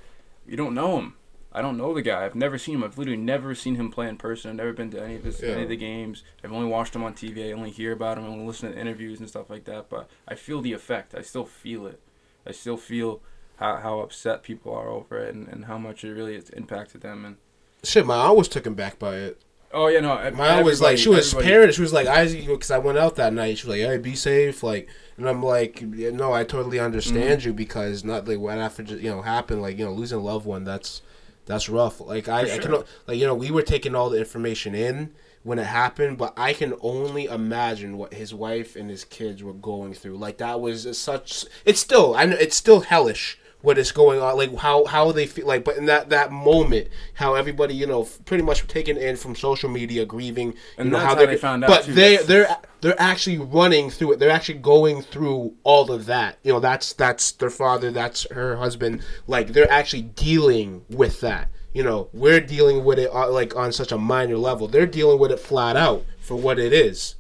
[0.47, 1.17] you don't know him.
[1.57, 2.25] I don't know the guy.
[2.25, 2.83] I've never seen him.
[2.83, 4.51] I've literally never seen him play in person.
[4.51, 6.25] I've never been to any of his any of the games.
[6.43, 7.49] I've only watched him on TV.
[7.49, 8.25] I only hear about him.
[8.25, 9.89] I only listen to interviews and stuff like that.
[9.89, 11.15] But I feel the effect.
[11.15, 12.01] I still feel it.
[12.45, 13.23] I still feel
[13.57, 17.01] how, how upset people are over it and, and how much it really has impacted
[17.03, 17.25] them.
[17.25, 17.37] And
[17.83, 19.41] Shit, my aunt was taken back by it.
[19.73, 21.75] oh yeah, no, My aunt was like, she was paranoid.
[21.75, 23.59] She was like, I, because I went out that night.
[23.59, 24.63] She was like, hey, be safe.
[24.63, 27.49] Like, and I'm like, yeah, no, I totally understand Mm-hmm.
[27.49, 30.47] you because not like what after you know happened, like you know losing a loved
[30.47, 30.65] one.
[30.65, 31.03] That's
[31.47, 32.01] that's rough.
[32.01, 32.63] Like I, For I sure.
[32.63, 35.13] can like you know we were taking all the information in
[35.43, 39.53] when it happened, but I can only imagine what his wife and his kids were
[39.53, 40.17] going through.
[40.17, 41.45] Like that was such.
[41.67, 45.27] It's still I know it's still hellish what is going on like how how they
[45.27, 49.17] feel like but in that that moment how everybody you know pretty much taken in
[49.17, 51.95] from social media grieving And you know how they're- they found out, but too.
[51.95, 54.19] they they're they're actually running through it.
[54.19, 56.39] They're actually going through all of that.
[56.43, 59.01] You know that's that's their father that's her husband.
[59.27, 61.49] Like they're actually dealing with that.
[61.73, 64.69] You know we're dealing with it uh, like on such a minor level.
[64.69, 67.15] They're dealing with it flat out for what it is.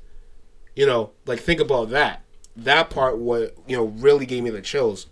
[0.76, 2.20] You know like think about that.
[2.54, 5.07] That part what you know really gave me the chills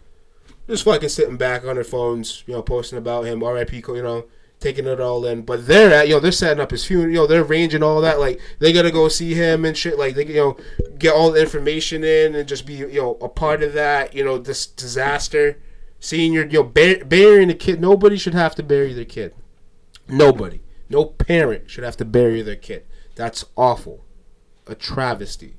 [0.69, 3.83] just fucking sitting back on their phones, you know, posting about him, R.I.P.
[3.89, 4.27] You know,
[4.61, 5.43] taking it all in.
[5.43, 7.11] But they're at, you know, they're setting up his funeral.
[7.11, 8.21] You know, they're arranging all that.
[8.21, 9.99] Like they gotta go see him and shit.
[9.99, 10.57] Like they, you know,
[10.99, 14.15] get all the information in and just be, you know, a part of that.
[14.15, 15.61] You know, this disaster.
[16.01, 17.81] Seeing your, you know, bur- burying a kid.
[17.81, 19.35] Nobody should have to bury their kid.
[20.09, 20.61] Nobody.
[20.89, 22.85] No parent should have to bury their kid.
[23.15, 24.05] That's awful.
[24.67, 25.59] A travesty.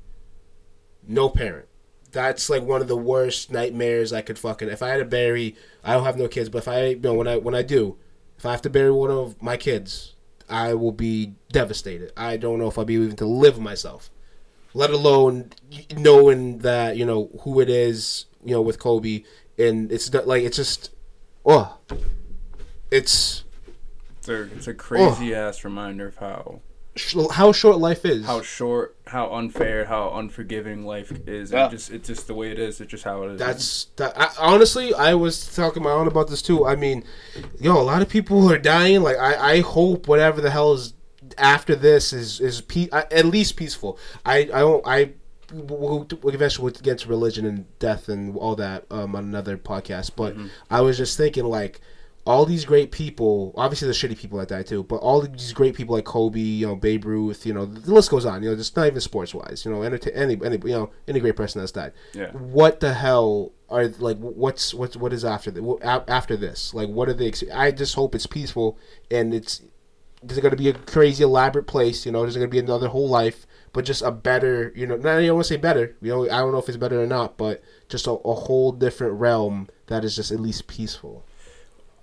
[1.08, 1.68] No parent.
[2.13, 4.69] That's like one of the worst nightmares I could fucking.
[4.69, 7.15] If I had to bury, I don't have no kids, but if I, you know,
[7.15, 7.97] when I when I do,
[8.38, 10.15] if I have to bury one of my kids,
[10.47, 12.13] I will be devastated.
[12.15, 14.12] I don't know if I'll be able to live with myself,
[14.73, 15.49] let alone
[15.97, 19.23] knowing that you know who it is, you know, with Kobe,
[19.58, 20.91] and it's like it's just,
[21.45, 21.80] oh,
[22.91, 23.43] it's
[24.19, 25.49] It's a, it's a crazy oh.
[25.49, 26.62] ass reminder of how
[26.95, 28.25] sh- how short life is.
[28.25, 31.51] how short, how unfair, how unforgiving life is.
[31.51, 31.63] Yeah.
[31.63, 32.79] And just it's just the way it is.
[32.82, 33.39] It's just how it is.
[33.39, 34.19] That's that.
[34.19, 36.65] I, honestly, I was talking my own about this too.
[36.65, 37.03] I mean,
[37.60, 39.01] yo, a lot of people are dying.
[39.01, 40.93] Like, I, I hope whatever the hell is
[41.38, 43.97] after this is is pe- uh, at least peaceful.
[44.25, 45.12] I I don't I.
[45.51, 49.56] We'll, we'll eventually we'll get to religion and death and all that um, on another
[49.56, 50.12] podcast.
[50.15, 50.36] But
[50.71, 51.79] I was just thinking, like,
[52.25, 53.53] all these great people.
[53.55, 54.83] Obviously, the shitty people that died too.
[54.83, 57.45] But all these great people like Kobe, you know, Babe Ruth.
[57.45, 58.43] You know, the list goes on.
[58.43, 59.63] You know, just not even sports wise.
[59.65, 62.31] You know, entertain any any you know any great person that's died yeah.
[62.31, 67.09] what the hell are like what's what's what is after the, after this like what
[67.09, 68.77] are they ex- i just hope it's peaceful
[69.09, 69.62] and it's
[70.21, 72.88] there's going to be a crazy elaborate place you know there's going to be another
[72.88, 75.95] whole life but just a better you know not i don't want to say better
[76.01, 78.71] you know i don't know if it's better or not but just a, a whole
[78.71, 81.25] different realm that is just at least peaceful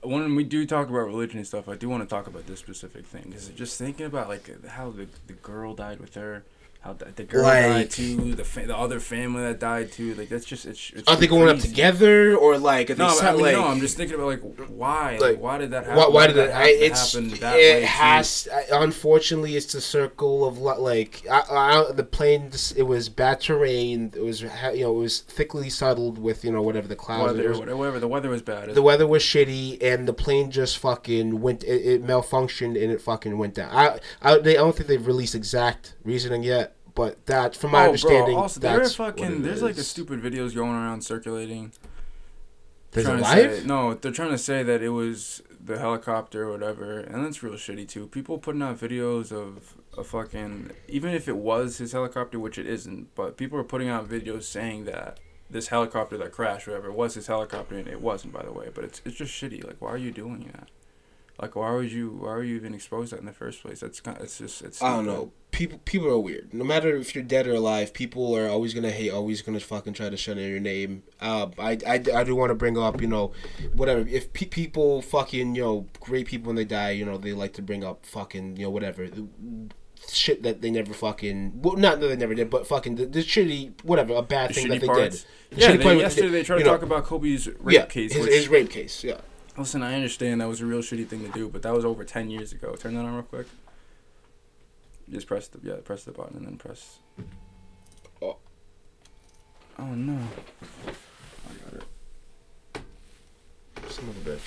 [0.02, 2.58] when we do talk about religion and stuff, I do want to talk about this
[2.58, 6.44] specific thing because just thinking about like how the the girl died with her,
[6.82, 10.14] how the, the girl Like- died too, the fa- the other family that died too.
[10.14, 10.90] Like that's just it's.
[10.94, 12.88] it's Are they going up together or like?
[12.88, 13.66] No, but I set, mean, like, no.
[13.66, 14.40] I'm just thinking about like
[14.70, 15.98] why, Like, like, why did that happen?
[15.98, 16.54] Why, why did that it?
[16.54, 17.86] I, it's happen that it way, too?
[17.86, 18.48] has.
[18.52, 21.42] I, unfortunately, it's the circle of like I,
[21.88, 22.50] I, the plane.
[22.74, 24.12] It was bad terrain.
[24.16, 27.34] It was you know it was thickly settled with you know whatever the clouds.
[27.34, 27.98] weather, was- whatever.
[28.00, 28.74] The weather was bad.
[28.74, 31.62] the weather was shitty, and the plane just fucking went.
[31.64, 33.70] It, it malfunctioned and it fucking went down.
[33.70, 37.84] I, I, they, I don't think they've released exact reasoning yet, but that, from my
[37.84, 40.54] oh, understanding, bro, also there are that's what fucking it there's like a stupid videos
[40.54, 41.72] going around circulating.
[42.92, 43.60] There's a live.
[43.60, 47.42] Say, no, they're trying to say that it was the helicopter or whatever, and that's
[47.42, 48.08] real shitty too.
[48.08, 52.66] People putting out videos of a fucking even if it was his helicopter, which it
[52.66, 57.14] isn't, but people are putting out videos saying that this helicopter that crashed, whatever, was
[57.14, 58.68] his helicopter, and it wasn't, by the way.
[58.72, 59.64] But it's it's just shitty.
[59.64, 60.68] Like, why are you doing that?
[61.40, 62.10] Like, why would you?
[62.10, 63.80] Why are you even exposed that in the first place?
[63.80, 64.18] That's kind.
[64.20, 64.62] It's just.
[64.62, 64.82] It's.
[64.82, 65.32] I don't know.
[65.52, 66.52] People people are weird.
[66.52, 69.94] No matter if you're dead or alive, people are always gonna hate, always gonna fucking
[69.94, 71.02] try to shut in your name.
[71.20, 73.32] Uh, I, I, I do want to bring up, you know,
[73.74, 74.06] whatever.
[74.06, 77.54] If pe- people fucking, you know, great people when they die, you know, they like
[77.54, 79.08] to bring up fucking, you know, whatever.
[80.08, 83.20] Shit that they never fucking well not that they never did but fucking the, the
[83.20, 85.24] shitty whatever a bad The thing that they parts.
[85.50, 88.14] did The Yeah, they, yesterday they tried to know, talk about Kobe's rape yeah case.
[88.14, 89.20] his, which, his rape case yeah
[89.60, 92.02] Listen, I understand that was a real shitty thing to do, but that was over
[92.02, 92.74] ten years ago.
[92.76, 93.46] Turn that on real quick.
[95.10, 97.00] Just press the yeah, press the button and then press.
[98.22, 98.38] Oh.
[99.78, 100.18] Oh no.
[100.88, 102.82] I got it.
[103.90, 104.40] son of a bitch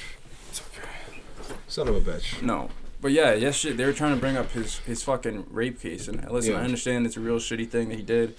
[0.50, 1.52] It's okay.
[1.68, 2.70] son of a bitch No.
[3.00, 3.78] But yeah, yes, shit.
[3.78, 6.62] They were trying to bring up his his fucking rape case, and listen, Yeah.
[6.62, 8.36] I understand it's a real shitty thing that he did,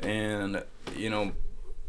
[0.00, 0.64] and
[0.96, 1.32] you know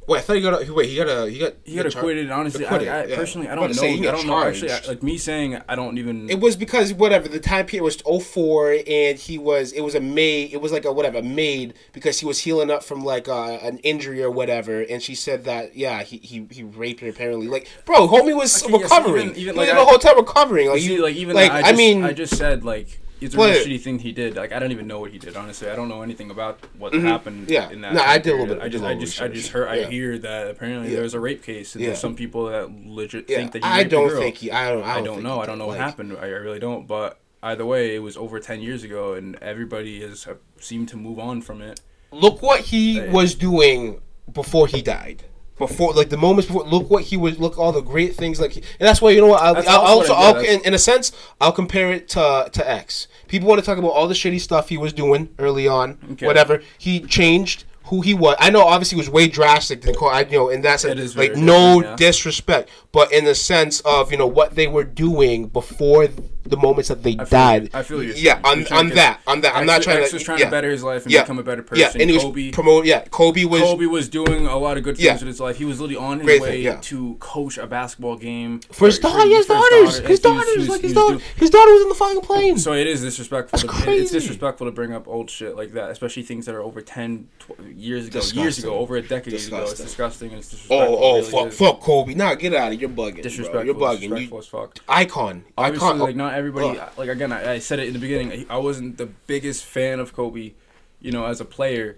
[0.07, 1.99] wait I thought he got a, wait he got a he got he got char-
[2.01, 2.31] acquitted.
[2.31, 3.15] Honestly, acquitted, I, I yeah.
[3.15, 3.81] personally I don't know.
[3.83, 4.69] he I got don't know actually.
[4.69, 4.85] charged.
[4.85, 6.29] I, like me saying, I don't even.
[6.29, 9.99] It was because whatever the time period was 04 and he was it was a
[9.99, 13.57] maid it was like a whatever maid because he was healing up from like uh,
[13.61, 17.47] an injury or whatever and she said that yeah he he, he raped her apparently
[17.47, 20.15] like bro homie was Okay, yes, recovering even- even, he like, was in the hotel
[20.15, 23.33] recovering like see, you like even like I, I, mean I just said like it's
[23.33, 23.49] a What?
[23.51, 24.35] really shitty thing he did.
[24.35, 25.35] Like I don't even know what he did.
[25.35, 27.43] Honestly, I don't know anything about what happened.
[27.47, 27.51] Mm-hmm.
[27.53, 27.69] Yeah.
[27.69, 27.93] in that.
[27.93, 29.67] No, I did a little bit- I just, a I just, I just heard.
[29.67, 30.97] I hear that apparently Yeah.
[30.97, 31.89] there's a rape case, and Yeah.
[31.89, 34.21] there's some people that legit yeah think that he I raped don't girl.
[34.21, 35.39] think he I don't I I don't, don't know.
[35.39, 36.17] I don't know what Like, happened.
[36.19, 36.87] I really don't.
[36.87, 40.27] But either way, it was over ten years ago, and everybody has
[40.59, 41.79] seemed to move on from it.
[42.11, 43.99] look what he was doing
[44.31, 45.23] before he died.
[45.57, 47.39] Before, like the moments before, look what he was.
[47.39, 48.41] Look all the great things.
[48.41, 49.41] Like, and that's why you know what.
[49.41, 51.93] I'll, That's I'll also also, what I- yeah, I'll, in, in a sense, I'll compare
[51.93, 53.07] it to to X.
[53.29, 55.97] People want to talk about all the shitty stuff he was doing early on.
[56.11, 56.25] Okay.
[56.27, 58.35] Whatever he changed who he was.
[58.39, 60.09] I know, obviously, was way drastic than Cole.
[60.09, 61.95] I you know, in that sense, like no yeah.
[61.95, 66.07] disrespect, but in the sense of you know what they were doing before
[66.45, 67.63] the moments that they I died.
[67.63, 67.69] you.
[67.73, 68.13] I feel you.
[68.15, 69.55] Yeah, on, on that, on that.
[69.55, 70.15] I'm not trying X to.
[70.17, 70.45] was trying yeah.
[70.45, 71.23] to better his life and Yeah.
[71.23, 71.81] become a better person.
[71.81, 72.85] Yeah, and he was Kobe, promote.
[72.85, 73.61] Yeah, Kobe was.
[73.61, 75.57] Kobe was doing a lot of good things with his life.
[75.57, 79.27] He was literally on his way thing, to coach a basketball game For his daughter,
[79.27, 80.01] his daughters, daughter.
[80.01, 82.57] his was- daughters, was- like his daughter, his daughter was in the fucking plane.
[82.59, 83.57] So it is disrespectful.
[83.57, 84.03] That's to, crazy.
[84.03, 87.27] It's disrespectful to bring up old shit like that, especially things that are over 10
[87.39, 89.35] tw- years ago, years ago, over a decade ago.
[89.35, 89.85] It's Disgusting.
[89.85, 90.95] disgusting and it's oh, disrespectful.
[90.95, 91.57] oh, oh, really fuck, is.
[91.57, 92.13] fuck Kobe.
[92.13, 92.81] Nah, get out of here.
[92.81, 93.21] You're bugging.
[93.21, 93.51] Disrespectful.
[93.51, 93.61] Bro.
[93.63, 93.99] You're bugging.
[94.09, 94.79] Disrespectful You as fuck.
[94.87, 95.45] icon.
[95.57, 95.99] Obviously, icon.
[95.99, 96.77] like not everybody.
[96.79, 96.91] Ugh.
[96.97, 98.45] Like again, I, I said it in the beginning.
[98.49, 100.53] I wasn't the biggest fan of Kobe,
[101.01, 101.97] you know, as a player,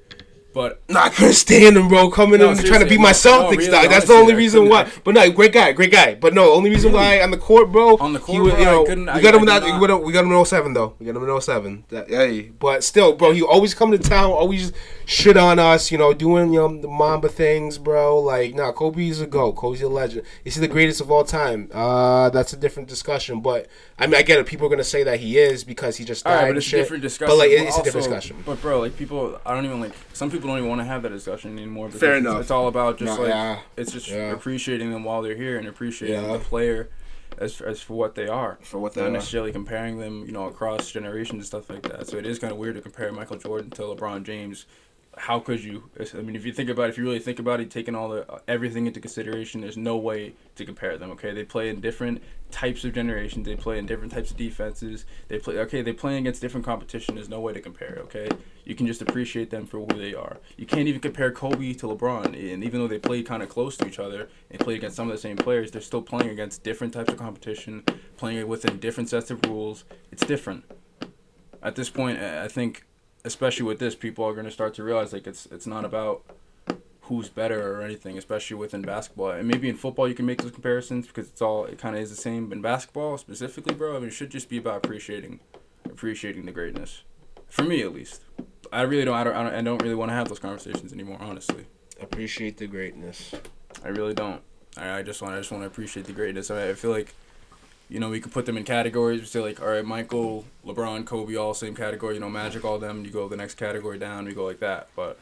[0.57, 2.09] but Nah, I couldn't stand him, bro.
[2.09, 3.87] Coming No, in trying to beat my Celtics, no, really.
[3.87, 4.89] That's the only reason why.
[5.03, 6.15] But no, great guy, great guy.
[6.15, 7.95] But no, only reason why on the court, bro.
[7.97, 9.63] On the court, he bro, you know, we got him I in did that.
[9.63, 10.95] not- We got him, we got him in 07, though.
[10.99, 11.83] We got him in 07.
[11.89, 14.73] That, hey, but still, bro, he always come to town, always
[15.05, 15.91] shit on us.
[15.91, 18.19] You know, doing you know the Mamba things, bro.
[18.19, 19.53] Like, nah, Kobe's a go.
[19.53, 20.23] Kobe's a legend.
[20.43, 21.69] Is he the greatest of all time?
[21.73, 23.41] Uh, that's a different discussion.
[23.41, 23.67] But
[23.99, 24.45] I mean, I get it.
[24.47, 26.33] People are gonna say that he is because he just died.
[26.33, 26.79] Right, but and it's a shit.
[26.79, 27.31] different discussion.
[27.31, 28.43] But like, But it's a different discussion.
[28.45, 29.91] But bro, like people, I don't even like.
[30.13, 31.89] Some people don't even want to have that discussion anymore.
[31.91, 32.41] Fair it's- enough.
[32.41, 33.59] It's all about just No, like yeah.
[33.75, 34.31] it's just Yeah.
[34.31, 36.33] appreciating them while they're here and appreciating Yeah.
[36.33, 36.89] the player
[37.37, 38.57] as as for what they are.
[38.63, 39.13] For what they not are.
[39.13, 42.07] necessarily comparing them, you know, across generations and stuff like that.
[42.07, 44.65] So it is kind of weird to compare Michael Jordan to LeBron James.
[45.17, 45.89] How could you?
[46.13, 48.09] I mean, if you think about, it, if you really think about it, taking all
[48.09, 51.09] the everything into consideration, there's no way to compare them.
[51.11, 53.45] Okay, they play in different types of generations.
[53.45, 55.05] They play in different types of defenses.
[55.27, 55.57] They play.
[55.57, 57.15] Okay, they play against different competition.
[57.15, 57.97] There's no way to compare.
[58.03, 58.29] Okay,
[58.63, 60.37] you can just appreciate them for who they are.
[60.55, 62.53] You can't even compare Kobe to LeBron.
[62.53, 65.09] And even though they play kind of close to each other and play against some
[65.09, 67.83] of the same players, they're still playing against different types of competition,
[68.17, 69.83] playing within different sets of rules.
[70.11, 70.63] It's different.
[71.63, 72.85] At this point, I think,
[73.23, 76.23] especially with this, people are going to start to realize like it's it's not about
[77.01, 79.31] who's better or anything, especially within basketball.
[79.31, 82.01] And maybe in football you can make those comparisons because it's all it kind of
[82.01, 82.51] is the same.
[82.51, 85.39] In basketball specifically, bro, I mean, it should just be about appreciating
[85.85, 87.03] appreciating the greatness.
[87.47, 88.21] For me, at least.
[88.71, 89.15] I really don't.
[89.15, 89.35] I don't.
[89.35, 91.17] I don't, I don't really want to have those conversations anymore.
[91.21, 91.65] Honestly,
[91.99, 93.33] Appreciate the greatness.
[93.83, 94.41] I really don't.
[94.75, 95.33] I, I just want.
[95.33, 96.51] I just want to appreciate the greatness.
[96.51, 97.13] I, I feel like,
[97.89, 99.21] you know, we could put them in categories.
[99.21, 102.15] We say like, all right, Michael, LeBron, Kobe, all same category.
[102.15, 103.05] You know, Magic, all them.
[103.05, 104.25] You go the next category down.
[104.25, 104.89] We go like that.
[104.95, 105.17] But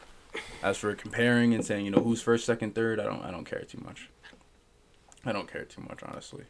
[0.62, 3.22] as for comparing and saying, you know, who's first, second, third, I don't.
[3.22, 4.10] I don't care too much.
[5.24, 6.44] I don't care too much, honestly.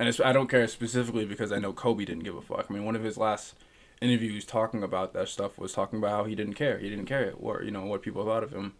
[0.00, 2.66] And I don't care specifically because I know Kobe didn't give a fuck.
[2.70, 3.54] I mean, one of his last
[4.00, 6.78] interviews talking about that stuff was talking about how he didn't care.
[6.78, 8.74] He didn't care what you know what people thought of him.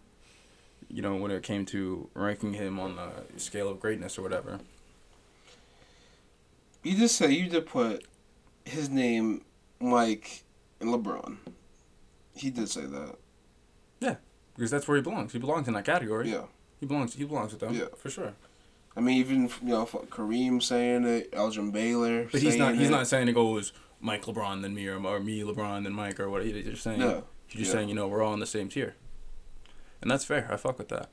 [0.88, 4.58] You know, when it came to ranking him on the scale of greatness or whatever.
[6.82, 8.06] You just said you did put
[8.64, 9.42] his name,
[9.80, 10.44] Mike,
[10.80, 11.36] and LeBron.
[12.34, 13.16] He did say that.
[14.00, 14.16] Yeah,
[14.54, 15.32] because that's where he belongs.
[15.32, 16.30] He belongs in that category.
[16.30, 16.44] Yeah.
[16.80, 17.14] He belongs.
[17.14, 17.74] He belongs with them.
[17.74, 17.86] Yeah.
[17.96, 18.34] for sure.
[18.96, 22.28] I mean, even you know Kareem saying it, Elgin Baylor.
[22.30, 22.76] But he's not.
[22.76, 22.92] He's it.
[22.92, 26.30] not saying it goes Mike LeBron than me or, or me LeBron than Mike or
[26.30, 26.44] what.
[26.44, 27.00] He's just saying.
[27.00, 27.24] No.
[27.48, 27.78] He's just Yeah.
[27.80, 28.94] saying you know we're all in the same tier.
[30.00, 30.48] And that's fair.
[30.50, 31.08] I fuck with that.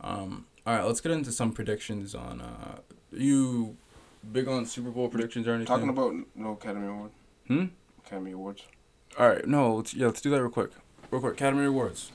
[0.00, 0.46] Um.
[0.66, 0.84] All right.
[0.84, 2.40] Let's get into some predictions on.
[2.40, 2.78] Uh,
[3.12, 3.76] you
[4.32, 5.66] big on Super Bowl predictions or anything?
[5.66, 7.10] Talking about no Academy Award.
[7.46, 7.64] Hmm?
[8.06, 8.62] Academy Awards.
[9.18, 9.46] All right.
[9.46, 9.76] No.
[9.76, 10.06] Let's yeah.
[10.06, 10.70] Let's do that real quick.
[11.10, 11.34] Real quick.
[11.34, 12.12] Academy Awards.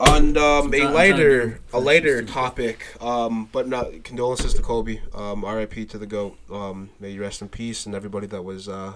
[0.00, 4.02] And um, I'm a trying- I'm trying to lighter, a lighter topic, um, but not
[4.02, 5.00] condolences to Kobe.
[5.14, 5.84] Um, R.I.P.
[5.86, 6.38] to the goat.
[6.50, 8.94] Um, may you rest in peace, and everybody that was uh,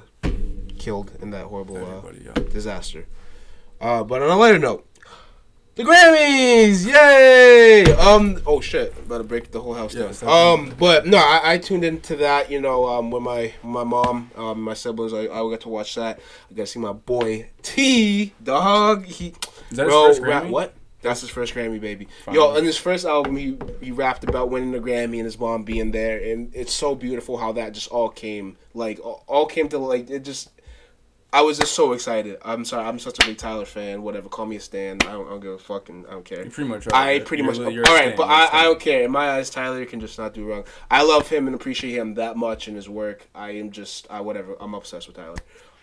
[0.78, 2.32] killed in that horrible uh, Yeah.
[2.50, 3.04] disaster.
[3.82, 4.86] Uh, but on a lighter note,
[5.78, 7.84] the Grammys, yay!
[7.94, 10.58] Um, oh shit, about to break the whole house Yeah, down.
[10.60, 12.50] Um, but no, I, I tuned into that.
[12.50, 15.94] You know, um, with my my mom, um, my siblings, I, I got to watch
[15.94, 16.18] that.
[16.50, 19.04] I got to see my boy T, dog.
[19.04, 19.28] He,
[19.70, 20.50] Is that his bro, first rap- Grammy?
[20.50, 20.74] what?
[21.00, 22.08] That's his first Grammy, baby.
[22.32, 25.62] Yo, on his first album, he he rapped about winning the Grammy and his mom
[25.62, 29.78] being there, and it's so beautiful how that just all came, like all came to
[29.78, 30.50] like it just.
[31.30, 32.38] I was just so excited.
[32.42, 34.02] I'm sorry, I'm such a big Tyler fan.
[34.02, 34.96] Whatever, call me a stan.
[35.02, 36.06] I don't, I don't give a fucking.
[36.08, 36.42] I don't care.
[36.42, 36.86] You pretty much.
[36.86, 39.02] Are, I pretty much all right, but I, I don't care.
[39.02, 40.64] In my eyes, Tyler can just not do wrong.
[40.90, 43.28] I love him and appreciate him that much in his work.
[43.34, 44.56] I am just, I whatever.
[44.58, 45.36] I'm obsessed with Tyler.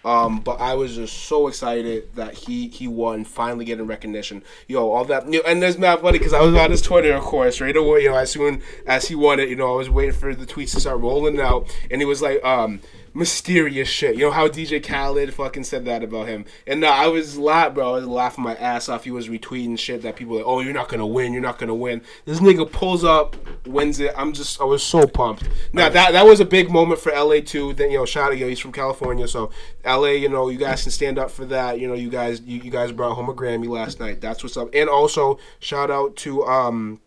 [0.04, 4.44] Um, but I was just so excited that he he won, finally getting recognition.
[4.68, 5.26] Yo, all that.
[5.32, 7.76] You know, and there's mad funny because I was on his Twitter, of course, right
[7.76, 8.04] away.
[8.04, 10.46] You know, as soon as he won it, you know, I was waiting for the
[10.46, 12.82] tweets to start rolling out, and he was like, um,
[13.16, 14.16] mysterious shit.
[14.16, 17.74] You know how DJ Khaled fucking said that about him, and uh, I was laugh,
[17.74, 17.90] bro.
[17.90, 19.06] I was laughing my ass off.
[19.06, 21.58] He was retweeting shit that people were like, oh, you're not gonna win, you're not
[21.58, 22.02] gonna win.
[22.26, 24.14] This nigga pulls up, wins it.
[24.16, 25.50] I'm just, I was so pumped.
[25.74, 27.74] Now that that was a big moment for LA too.
[27.74, 29.50] Then you know, shout out, yo, he's from California, so
[29.86, 31.80] LA, you know, you guys can stand up for that.
[31.80, 34.20] You know, you guys, you, you guys brought home a Grammy last night.
[34.20, 34.70] That's what's up.
[34.74, 37.00] And also shout out to um.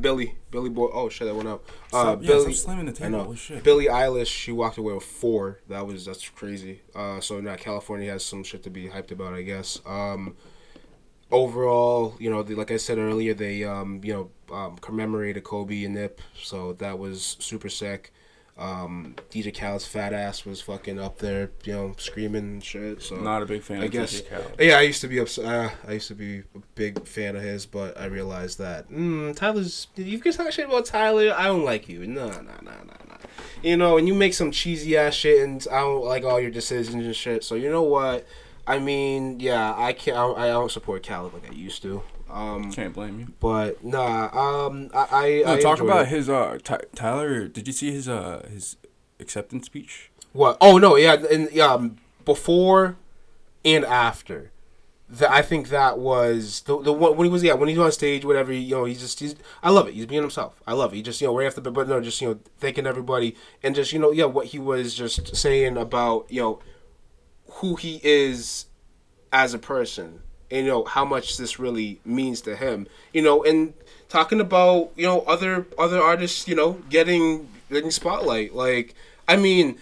[0.00, 0.88] Billy, Billy Boy.
[0.92, 1.64] Oh shit, that went out.
[1.92, 3.10] Uh, Stop, yeah, Billy, stop slamming the I table.
[3.10, 3.24] know.
[3.24, 3.62] Holy shit.
[3.64, 5.60] Billie Eilish, she walked away with four.
[5.68, 6.82] That was that's crazy.
[6.94, 9.80] Uh, so now California has some shit to be hyped about, I guess.
[9.86, 10.36] Um,
[11.30, 14.12] overall, you know, the, like I said earlier, they um, you
[14.48, 18.12] know um, commemorated Kobe and Nip, so that was super sick.
[18.58, 23.02] Um, DJ Khaled's fat ass was fucking up there, you know, screaming and shit.
[23.02, 24.54] So Not a big fan I of guess- DJ Khaled.
[24.58, 27.42] yeah, I used to be ups- uh, I used to be a big fan of
[27.42, 29.88] his, but I realized that mm, Tyler's.
[29.96, 31.34] You can talk shit about Tyler.
[31.36, 32.06] I don't like you.
[32.06, 32.72] No, no, no, no,
[33.08, 33.16] no.
[33.62, 36.50] You know, and you make some cheesy ass shit, and I don't like all your
[36.50, 37.44] decisions and shit.
[37.44, 38.26] So you know what?
[38.66, 40.16] I mean, yeah, I can't.
[40.16, 42.02] I don't, I don't support Khaled like I used to.
[42.30, 43.26] Um, Can't blame you.
[43.40, 44.28] but nah.
[44.66, 45.06] Um, I.
[45.10, 46.08] I, No, I talk about it.
[46.08, 47.46] his uh Ty- Tyler.
[47.48, 48.76] Did you see his uh his
[49.20, 50.10] acceptance speech?
[50.32, 50.56] What?
[50.60, 52.96] Oh no, yeah, and yeah, um, before
[53.64, 54.50] and after.
[55.08, 57.92] That I think that was the the one when he was yeah when he's on
[57.92, 60.92] stage whatever you know he's just he's I love it he's being himself I love
[60.92, 63.36] it he just you know right after the but no just you know thanking everybody
[63.62, 66.58] and just you know yeah what he was just saying about you know
[67.48, 68.66] who he is
[69.32, 73.42] as a person and you know how much this really means to him you know
[73.44, 73.74] and
[74.08, 78.94] talking about you know other other artists you know getting getting spotlight like
[79.28, 79.76] i mean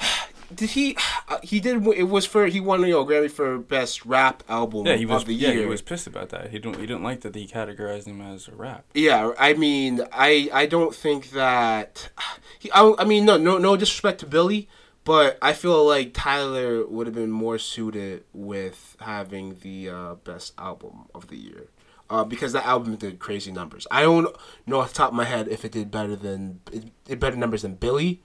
[0.54, 0.96] did he
[1.28, 4.86] uh, he did it was for he won you know grammy for best rap album
[4.86, 5.22] Yeah, he was.
[5.22, 6.50] of the Yeah, year he was pissed about that.
[6.50, 6.74] He don't.
[6.74, 8.84] He didn't like that they categorized him as a rap.
[8.92, 12.08] Yeah, I mean, I I don't think that
[12.58, 12.68] he.
[12.72, 14.66] I, I mean, no, no, no disrespect to Billie,
[15.04, 20.52] but I feel like Tyler would have been more suited with having the uh, best
[20.58, 21.68] album of the year,
[22.10, 23.86] uh, because that album did crazy numbers.
[23.90, 24.34] I don't
[24.66, 27.36] know off the top of my head if it did better than it did better
[27.36, 28.22] numbers than Billie,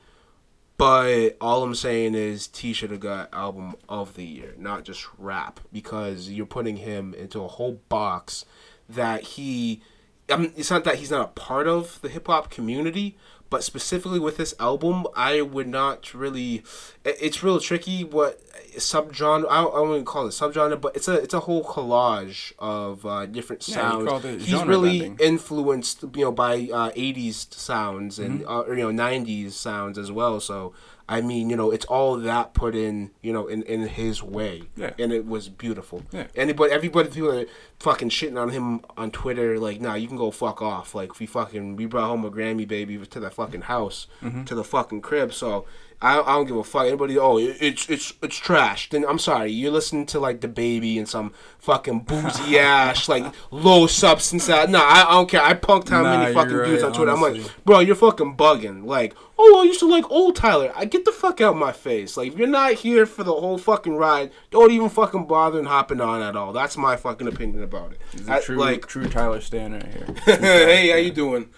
[0.78, 5.08] but all I'm saying is T should have got album of the year, not just
[5.18, 8.46] rap, because you're putting him into a whole box
[8.90, 9.82] that he.
[10.28, 13.16] I mean, it's not that he's not a part of the hip hop community,
[13.50, 16.64] But specifically with this album, I would not really.
[17.06, 18.04] It's real tricky.
[18.04, 18.42] What
[18.76, 19.46] subgenre?
[19.50, 23.06] I don't, I even call it subgenre, but it's a it's a whole collage of
[23.06, 24.26] uh, different sounds.
[24.26, 25.26] it He's really bending.
[25.28, 28.50] influenced, you know, by uh, '80s sounds and Mm-hmm.
[28.72, 30.40] uh, you know '90s sounds as well.
[30.40, 30.74] So
[31.08, 34.64] I mean, you know, it's all that put in, you know, in, in his way,
[34.76, 34.92] Yeah.
[34.98, 36.02] and it was beautiful.
[36.12, 36.26] Yeah.
[36.36, 37.46] Anybody, everybody, people are
[37.80, 40.96] fucking shitting on him on Twitter, like, nah, you can go fuck off.
[40.96, 44.46] Like, we fucking, we brought home a Grammy baby to the fucking house, Mm-hmm.
[44.46, 45.32] to the fucking crib.
[45.32, 45.66] So
[46.02, 46.86] I, I don't give a fuck.
[46.88, 48.90] Anybody, oh, it's it's it's trash.
[48.90, 53.26] Then I'm sorry, you're listening to like the baby and some fucking boozy ass, like
[53.52, 54.50] low substance.
[54.50, 54.70] Out.
[54.70, 55.42] Nah, I, I don't care.
[55.42, 57.12] I punked how Nah, many fucking dudes right, on Twitter.
[57.12, 58.86] I'm like, bro, you're fucking bugging.
[58.86, 60.72] Like, oh, I used to like old Tyler.
[60.76, 62.18] I get the fuck out of my face.
[62.18, 65.68] Like, if you're not here for the whole fucking ride, don't even fucking bother and
[65.68, 66.52] hopping on at all.
[66.54, 68.02] That's my fucking opinion about it.
[68.12, 70.16] He's I- true, like, true Tyler Stan right here.
[70.38, 71.50] hey, how you doing?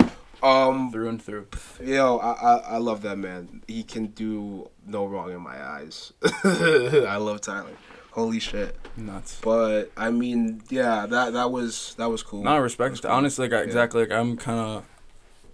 [0.44, 1.48] Um, Through and through.
[1.84, 3.64] yo, I, I I love that man.
[3.68, 6.14] He can do no wrong in my eyes.
[6.44, 7.72] I love Tyler.
[8.12, 8.76] Holy shit.
[8.96, 9.40] Nuts.
[9.44, 12.44] But I mean, yeah, that that was that was cool.
[12.44, 13.12] No, I respect cool.
[13.12, 14.02] Honestly, like, I- exactly.
[14.02, 14.86] Like, I'm kind of.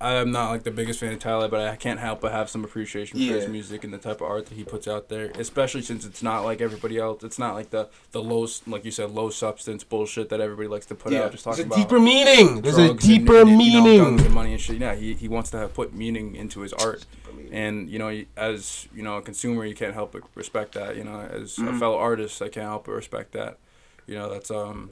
[0.03, 2.49] I am not like the biggest fan of Tyler, but I can't help but have
[2.49, 5.31] some appreciation for his music and the type of art that he puts out there.
[5.39, 7.23] Especially since it's not like everybody else.
[7.23, 10.85] It's not like the the low, like you said, low substance bullshit that everybody likes
[10.87, 11.31] to put yeah, out.
[11.31, 12.61] Just there's talking a about deeper meaning.
[12.61, 14.19] There's a drugs and- deeper you know, meaning.
[14.19, 14.77] and money and shit.
[14.79, 17.05] Yeah, he, he wants to have put meaning into his art,
[17.51, 20.97] and you know, as you know, a consumer, you can't help but respect that.
[20.97, 21.75] You know, as Mm-hmm.
[21.75, 23.57] a fellow artist, I can't help but respect that.
[24.05, 24.91] You know, that's um.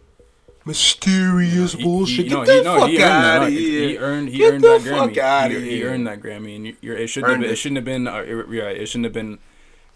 [0.66, 2.26] Mysterious he- bullshit.
[2.26, 3.42] He, Get the he, fuck he earned that.
[3.42, 3.90] out of here.
[3.90, 4.30] he earned.
[4.30, 5.50] He Get earned the that fuck Grammy.
[5.62, 7.46] he, he earned that Grammy, and you, you're, it shouldn't have Earned.
[7.46, 7.52] It.
[7.52, 7.56] it.
[7.58, 8.08] shouldn't have been.
[8.08, 9.40] Uh, it, yeah, it shouldn't have been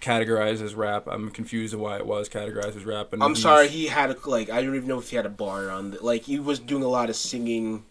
[0.01, 1.05] categorized as rap.
[1.07, 3.13] I'm confused of why it was categorized as rap.
[3.13, 5.29] And I'm sorry, he had a, like I don't even know if he had a
[5.29, 7.85] bar on the like he was doing a lot of singing.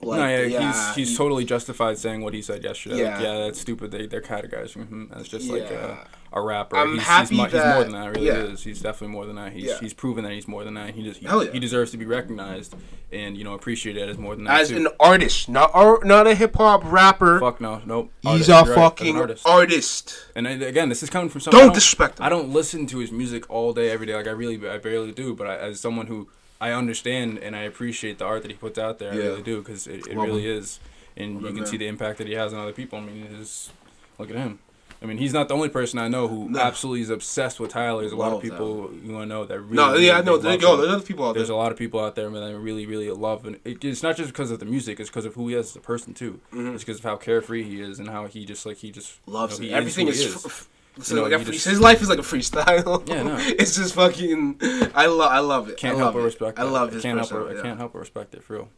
[0.00, 3.02] Like, no, yeah, yeah, he's he's he- totally justified saying what he said yesterday.
[3.04, 3.32] Like, Yeah.
[3.38, 3.90] yeah, that's stupid.
[3.90, 6.76] They they're categorizing him as just like a, a rapper.
[6.76, 8.14] I'm he's, happy he's, mu- he's more than that.
[8.14, 8.34] Really yeah.
[8.34, 8.62] is.
[8.62, 9.52] He's definitely more than that.
[9.52, 9.80] He's Yeah.
[9.80, 10.94] he's proven that he's more than that.
[10.94, 11.50] He just he, yeah.
[11.52, 12.76] he deserves to be recognized
[13.10, 14.76] and you know appreciated as more than that as too.
[14.76, 17.40] an artist, not ar- not a hip hop rapper.
[17.40, 18.12] Fuck no, nope.
[18.22, 19.46] He's Artist, a right, as an fucking artist.
[19.48, 20.26] artist.
[20.36, 21.60] And I, again, this is coming from someone.
[21.60, 21.70] Don't.
[21.70, 22.24] I disrespect him.
[22.26, 24.14] I don't listen to his music all day, every day.
[24.14, 25.34] Like I really, I barely do.
[25.34, 26.28] But I, as someone who
[26.60, 29.22] I understand and I appreciate the art that he puts out there, I Yeah.
[29.24, 30.80] really do because it, it really is,
[31.16, 31.66] and you can him.
[31.66, 32.98] see the impact that he has on other people.
[32.98, 33.70] I mean, it's
[34.18, 34.58] look at him.
[35.00, 36.58] I mean, he's not the only person I know who No.
[36.58, 38.00] absolutely is obsessed with Tyler.
[38.00, 39.76] There's a lot of people you want to know that really.
[39.76, 40.38] No, really, yeah, I know.
[40.38, 40.76] There you go.
[40.76, 41.54] There's other people out There's there.
[41.54, 44.02] a lot of people out there man, that I really, really love, and it, it's
[44.02, 46.14] not just because of the music; it's because of who he is as a person
[46.14, 46.40] too.
[46.52, 49.32] It's because of how carefree he is and how he just like he just Mm-hmm.
[49.32, 50.18] Loves you know, he Everything is.
[50.20, 50.44] is.
[50.46, 50.68] f-
[50.98, 53.08] it's You know, like free- just- his life is like a freestyle.
[53.08, 53.36] Yeah, no.
[53.40, 54.56] it's just fucking.
[54.94, 55.32] I love.
[55.32, 55.76] I love it.
[55.78, 56.24] Can't I help love but it.
[56.24, 56.58] respect.
[56.58, 57.30] I love his can't help.
[57.30, 58.68] But, personality, I can't help but respect it for real.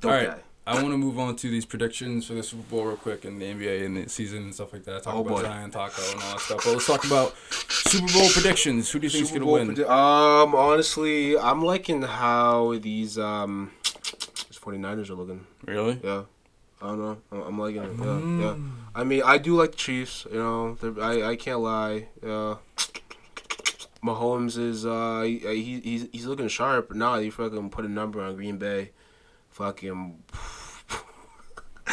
[0.00, 0.28] Dope All right.
[0.28, 0.38] guy.
[0.66, 3.38] I want to move on to these predictions for the Super Bowl real quick and
[3.40, 5.02] the NBA and the season and stuff like that.
[5.02, 5.42] Talk Oh, about boy.
[5.42, 6.60] Zion, Tacko, and all that stuff.
[6.64, 7.34] But let's talk about
[7.68, 8.90] Super Bowl predictions.
[8.90, 9.74] Who do you think's Super gonna Bowl win?
[9.76, 15.46] predi- um, honestly, I'm liking how these um, these 49ers are looking.
[15.66, 16.00] really?
[16.02, 16.22] Yeah.
[16.84, 17.18] I don't know.
[17.32, 17.90] I'm, I'm liking it.
[17.98, 18.40] Yeah, Mm.
[18.42, 18.56] yeah.
[18.94, 20.26] I mean, I do like the Chiefs.
[20.30, 22.08] You know, They're- I I can't lie.
[22.22, 22.56] Yeah.
[24.04, 26.94] Mahomes is uh he, he he's he's looking sharp.
[26.94, 28.90] Nah, he fucking put a number on Green Bay.
[29.48, 30.22] Fucking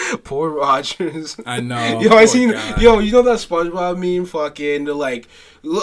[0.23, 1.37] poor Rodgers.
[1.45, 1.99] I know.
[2.01, 2.81] Yo, I seen guy.
[2.81, 4.25] yo, you know that SpongeBob meme?
[4.25, 5.27] Fucking they're like,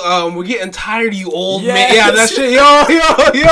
[0.04, 1.94] um, we're getting tired of you old man.
[1.94, 2.52] Yeah, that shit.
[2.52, 3.42] Yo, yo,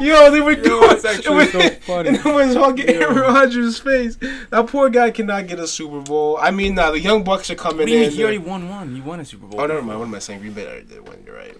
[0.00, 0.30] yo, yo.
[0.30, 0.90] They were doing.
[0.90, 2.08] it's actually it was, so funny.
[2.10, 3.22] And it was fucking Aaron Yo.
[3.22, 4.16] Rodgers' face.
[4.50, 6.36] That poor guy cannot get a Super Bowl.
[6.40, 8.08] I mean, now the young Bucks are coming What do you mean?
[8.10, 8.14] in.
[8.14, 8.94] He already won one.
[8.94, 9.60] He won a Super Bowl.
[9.60, 9.98] oh, never mind.
[10.00, 10.40] What am I saying?
[10.40, 11.22] Green Bay already did win.
[11.26, 11.56] You're right.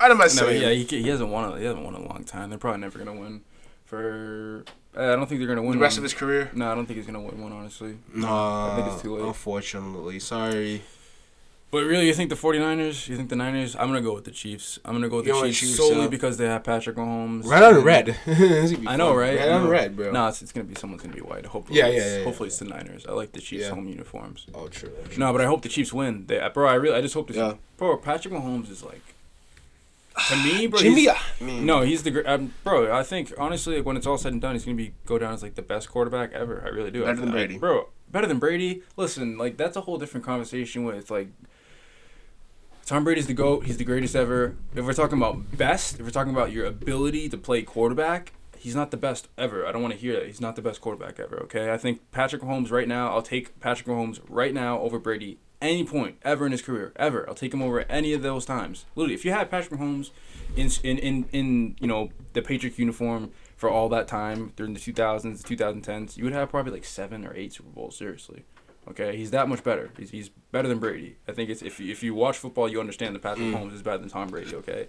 [0.00, 0.62] What am I No, saying?
[0.62, 1.52] yeah, he, he hasn't won.
[1.52, 2.50] A, he hasn't won a long time.
[2.50, 3.42] They're probably never gonna win.
[3.84, 4.64] For
[4.96, 6.00] Uh, I don't think they're gonna win the rest one.
[6.00, 6.50] of his career.
[6.54, 7.52] No, I don't think he's gonna win one.
[7.52, 7.96] Honestly.
[8.14, 9.24] No, I think it's too late.
[9.26, 10.82] Unfortunately, sorry.
[11.70, 13.08] But really, you think the 49ers?
[13.08, 13.74] You think the Niners?
[13.74, 14.78] I'm gonna go with the Chiefs.
[14.84, 16.06] I'm gonna go with the Chiefs, Chiefs, solely yeah.
[16.06, 17.46] because they have Patrick Mahomes.
[17.46, 18.16] Red on and- red.
[18.26, 19.16] This would be I know, fun.
[19.16, 19.36] right?
[19.36, 19.70] Red I on know.
[19.70, 20.12] red, bro.
[20.12, 21.46] No, it's, it's gonna be someone's gonna be white.
[21.46, 22.50] Hopefully, Yeah, it's- yeah, yeah, Hopefully, yeah.
[22.52, 23.06] it's the Niners.
[23.08, 23.70] I like the Chiefs Yeah.
[23.70, 24.46] home uniforms.
[24.54, 24.92] Oh, true.
[25.16, 26.26] No, but I hope the Chiefs win.
[26.26, 27.54] They, bro, I really, I just hope the Yeah.
[27.76, 27.96] bro.
[27.96, 29.02] Patrick Mahomes is like,
[30.28, 30.78] to me, bro.
[30.80, 32.94] Jimmy, he's- I mean, no, he's the gr- um, bro.
[32.96, 35.34] I think honestly, like, when it's all said and done, he's gonna be go down
[35.34, 36.62] as like the best quarterback ever.
[36.64, 37.00] I really do.
[37.04, 37.58] Better I- than I- Brady.
[37.58, 37.88] bro.
[38.10, 38.82] Better than Brady.
[38.96, 41.28] Listen, like that's a whole different conversation with like.
[42.86, 43.64] Tom Brady's the GOAT.
[43.64, 44.56] He's the greatest ever.
[44.74, 48.74] If we're talking about best, if we're talking about your ability to play quarterback, he's
[48.74, 49.66] not the best ever.
[49.66, 50.26] I don't want to hear that.
[50.26, 51.72] He's not the best quarterback ever, okay?
[51.72, 55.84] I think Patrick Mahomes right now, I'll take Patrick Mahomes right now over Brady any
[55.84, 56.92] point ever in his career.
[56.96, 57.28] Ever.
[57.28, 58.84] I'll take him over any of those times.
[58.94, 60.10] Literally, if you had Patrick Mahomes
[60.56, 64.80] in in in, in you know, the Patriots uniform for all that time during the
[64.80, 68.44] 2000s, 2010s, you would have probably like 7 or 8 Super Bowls, seriously.
[68.88, 69.90] Okay, he's that much better.
[69.96, 71.16] He's, he's better than Brady.
[71.26, 73.54] I think it's if you, if you watch football, you understand that Patrick Mm.
[73.54, 74.54] Mahomes is better than Tom Brady.
[74.56, 74.88] Okay,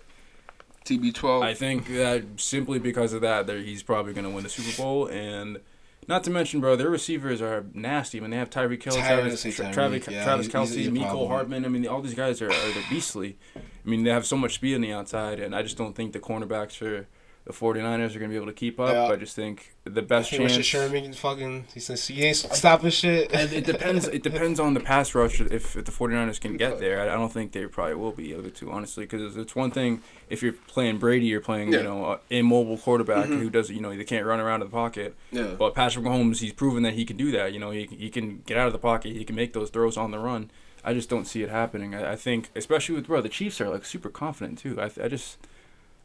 [0.85, 1.41] TB12.
[1.43, 4.75] I think that simply because of that, there he's probably going to win the Super
[4.81, 5.07] Bowl.
[5.07, 5.59] And
[6.07, 8.19] not to mention, bro, their receivers are nasty.
[8.19, 10.07] When they have Tyreek Hill, Travis, I was Tra- gonna say Travis.
[10.07, 11.27] Yeah, Travis Kelce, Miko.
[11.27, 11.65] Hardman.
[11.65, 13.37] I mean, all these guys are, are they're beastly.
[13.55, 16.13] I mean, they have so much speed on the outside, and I just don't think
[16.13, 17.07] the cornerbacks for
[17.45, 18.91] the 49ers are going to be able to keep up.
[18.91, 19.05] Yeah.
[19.13, 20.65] I just think the best Richard chance.
[20.65, 23.31] Sherman fucking he says he ain't stopping shit.
[23.31, 24.07] And it depends.
[24.07, 27.01] It depends on the pass rush if, if the 49ers can get there.
[27.01, 30.01] I, I don't think they probably will be able to, honestly, because it's one thing
[30.29, 31.77] if you're playing Brady, you're playing Yeah.
[31.79, 33.39] you know an immobile quarterback Mhm.
[33.39, 35.15] who does you know they can't run around in the pocket.
[35.31, 35.53] yeah.
[35.57, 37.53] But Patrick Mahomes, he's proven that he can do that.
[37.53, 39.13] You know, he he can get out of the pocket.
[39.15, 40.49] He can make those throws on the run.
[40.83, 41.93] I just don't see it happening.
[41.93, 44.81] I, I think, especially with bro, the Chiefs are like super confident too.
[44.81, 45.37] I I just.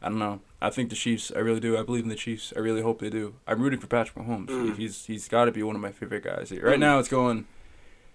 [0.01, 0.39] I don't know.
[0.61, 1.31] I think the Chiefs.
[1.35, 1.77] I really do.
[1.77, 2.51] I believe in the Chiefs.
[2.55, 3.35] I really hope they do.
[3.47, 4.47] I'm rooting for Patrick Mahomes.
[4.47, 4.75] Mm.
[4.77, 6.51] He's he's got to be one of my favorite guys.
[6.51, 6.79] Right Mm.
[6.79, 7.45] now, it's going.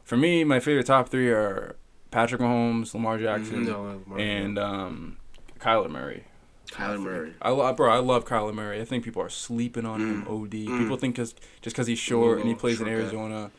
[0.05, 1.76] For me, my favorite top three are
[2.11, 4.18] Patrick Mahomes, Lamar Jackson, No, Lamar.
[4.20, 5.16] and um,
[5.59, 6.24] Kyler Murray.
[6.70, 7.34] Kyler Murray.
[7.43, 7.91] I love, bro.
[7.91, 8.80] I love Kyler Murray.
[8.80, 10.24] I think people are sleeping on him.
[10.24, 10.43] Mm.
[10.45, 10.51] Od.
[10.51, 10.78] Mm.
[10.78, 13.03] People think just just because he's short and he plays in short guy.
[13.03, 13.51] Arizona,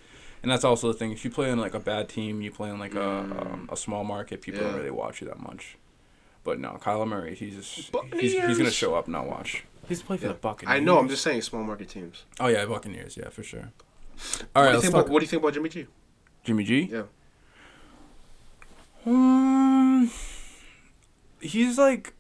[0.44, 1.12] and that's also the thing.
[1.12, 3.32] If you play in like a bad team, you play in like Mm.
[3.38, 4.42] a um, a small market.
[4.42, 5.78] People don't really watch you that much.
[6.48, 7.36] But no, Kyler Murray.
[7.36, 9.66] He's just he's, he's gonna show up, not watch.
[9.90, 10.32] He's playing for Yeah.
[10.32, 10.78] the Buccaneers.
[10.78, 10.98] I know.
[10.98, 12.24] I'm just saying small market teams.
[12.40, 13.18] Oh yeah, Buccaneers.
[13.18, 13.60] Yeah, for sure.
[13.60, 15.02] All what, right, do you let's think talk.
[15.02, 15.88] about, what do you think about Jimmy G?
[16.46, 16.90] Jimmy G.
[16.90, 17.04] Yeah.
[19.06, 20.10] Um,
[21.42, 22.14] he's like,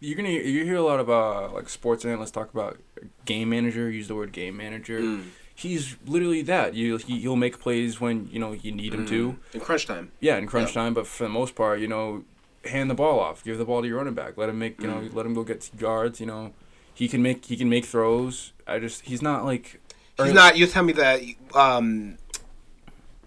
[0.00, 2.78] you're gonna you hear a lot about like sports analysts talk about
[3.26, 3.90] game manager.
[3.90, 4.98] Use the word game manager.
[5.00, 5.24] Mm.
[5.54, 6.72] He's literally that.
[6.72, 9.32] You he, he'll make plays when you know you need him to.
[9.32, 9.54] Mm.
[9.56, 10.12] In crunch time.
[10.20, 10.82] Yeah, in crunch Yeah.
[10.84, 10.94] time.
[10.94, 12.24] But for the most part, you know,
[12.68, 13.44] hand the ball off.
[13.44, 14.36] Give the ball to your running back.
[14.36, 14.96] Let him make you know.
[14.96, 15.14] Mm.
[15.14, 16.20] Let him go get yards.
[16.20, 16.52] You know,
[16.94, 18.52] he can make he can make throws.
[18.66, 19.80] I just he's not like.
[20.18, 20.56] He's not.
[20.56, 21.20] You tell me that
[21.54, 22.16] um,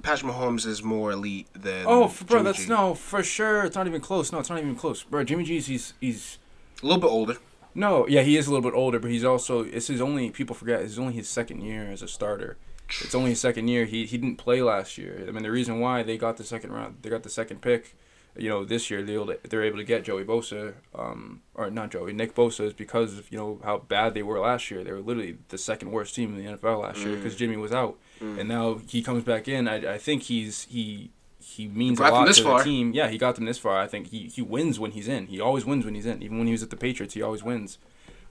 [0.02, 1.86] Patrick Mahomes is more elite than.
[1.86, 2.70] Oh, f- bro, Jimmy that's G.
[2.70, 3.64] no for sure.
[3.64, 4.32] It's not even close.
[4.32, 5.24] No, it's not even close, bro.
[5.24, 6.40] Jimmy G's he's he's
[6.82, 7.38] a little bit older.
[7.76, 10.32] no, yeah, he is a little bit older, but he's also it's his only.
[10.32, 12.58] People forget it's only his second year as a starter.
[13.02, 13.86] It's only his second year.
[13.86, 15.26] He he didn't play last year.
[15.28, 17.96] I mean, the reason why they got the second round, they got the second pick.
[18.42, 21.70] You know, this year they able to, they're able to get Joey Bosa, um, or
[21.70, 24.84] not Joey, Nick Bosa is because of you know how bad they were last year.
[24.84, 27.24] They were literally the second worst team in the NFL last year Mm.
[27.24, 28.40] because Jimmy was out, Mm.
[28.40, 29.68] and now he comes back in.
[29.68, 31.12] I, I think he's he
[31.42, 32.60] he means a lot to far.
[32.60, 32.92] the team.
[32.94, 33.78] Yeah, he got them this far.
[33.80, 35.28] I think he he wins when he's in.
[35.28, 36.22] He always wins when he's in.
[36.22, 37.78] Even when he was at the Patriots, he always wins.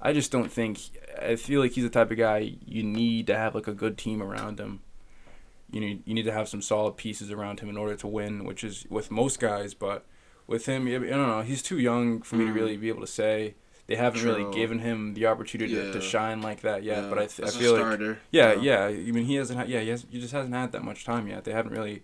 [0.00, 0.78] I just don't think.
[1.20, 3.98] I feel like he's the type of guy you need to have like a good
[3.98, 4.80] team around him.
[5.70, 8.44] You need you need to have some solid pieces around him in order to win,
[8.44, 9.74] which is with most guys.
[9.74, 10.04] But
[10.46, 11.42] with him, I don't know.
[11.42, 12.54] He's too young for me to Mm.
[12.54, 13.54] really be able to say.
[13.86, 15.92] They haven't really given him the opportunity to, Yeah.
[15.92, 17.04] to shine like that yet.
[17.04, 18.18] Yeah, But I, th- I feel like starter.
[18.30, 18.84] yeah, yeah.
[18.84, 19.58] I mean, he hasn't.
[19.58, 21.44] Had, yeah, he, has, he just hasn't had that much time yet.
[21.44, 22.02] They haven't really.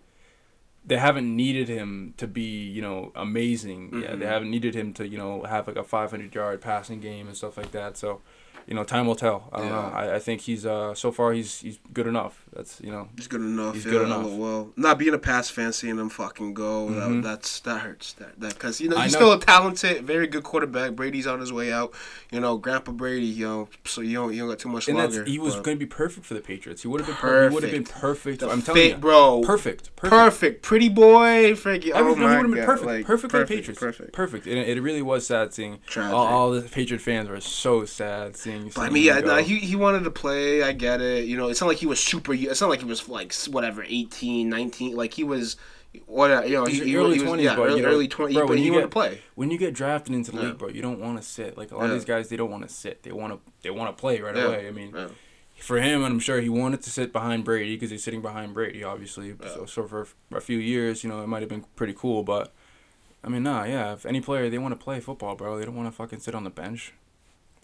[0.87, 4.01] They haven't needed him to be, you know, amazing.
[4.03, 7.27] Yeah, they haven't needed him to, you know, have like a 500 yard passing game
[7.27, 7.97] and stuff like that.
[7.97, 8.21] So,
[8.67, 9.49] you know, time will tell.
[9.51, 9.91] I don't know.
[9.93, 12.44] I, I think he's uh so far he's he's good enough.
[12.55, 13.09] That's you know.
[13.17, 13.75] He's good enough.
[13.75, 14.25] He's yeah, good enough.
[14.31, 17.21] Well, not being a pass fan, seeing him fucking go, Mhm.
[17.21, 18.13] that, that's that hurts.
[18.13, 20.93] That that because you know he's know- still a talented, very good quarterback.
[20.93, 21.93] Brady's on his way out.
[22.31, 23.25] You know, Grandpa Brady.
[23.25, 25.17] You know, so you don't you don't got too much And longer.
[25.17, 26.81] that's he was going to be perfect for the Patriots.
[26.81, 28.39] He would have been per- he would have been perfect.
[28.39, 29.41] the I'm telling fit, you, bro.
[29.41, 30.11] perfect, perfect.
[30.15, 30.61] Perfect.
[30.63, 31.91] Pretty boy, Frankie.
[31.91, 32.85] Oh Everything my would have been perfect.
[32.87, 33.79] like, perfect for the Patriots.
[33.79, 34.13] Perfect.
[34.13, 34.47] Perfect.
[34.47, 38.37] And it, it really was sad seeing all, all the Patriot fans were so sad
[38.37, 38.71] seeing.
[38.73, 40.63] But I mean, yeah, nah, he he wanted to play.
[40.63, 41.25] I get it.
[41.25, 42.33] You know, it's not like he was super.
[42.47, 44.95] It's not like he was like whatever 18, 19.
[44.95, 45.57] Like he was,
[46.05, 48.33] what uh, you know, he, He's he, early 20s, yeah, early, early twenty.
[48.33, 49.21] bro, But when he get- to play.
[49.35, 50.47] when you get drafted into the Yeah.
[50.47, 51.57] league, bro, you don't want to sit.
[51.57, 51.87] Like a lot Yeah.
[51.89, 53.03] of these guys, they don't want to sit.
[53.03, 53.39] They want to.
[53.63, 54.67] They want to play right away.
[54.67, 54.93] I mean,
[55.57, 58.83] for him, I'm sure he wanted to sit behind Brady because he's sitting behind Brady,
[58.83, 59.35] obviously.
[59.53, 62.23] So, so for a few years, you know, it might have been pretty cool.
[62.23, 62.53] But
[63.23, 63.93] I mean, nah, yeah.
[63.93, 66.35] If any player they want to play football, bro, they don't want to fucking sit
[66.35, 66.93] on the bench.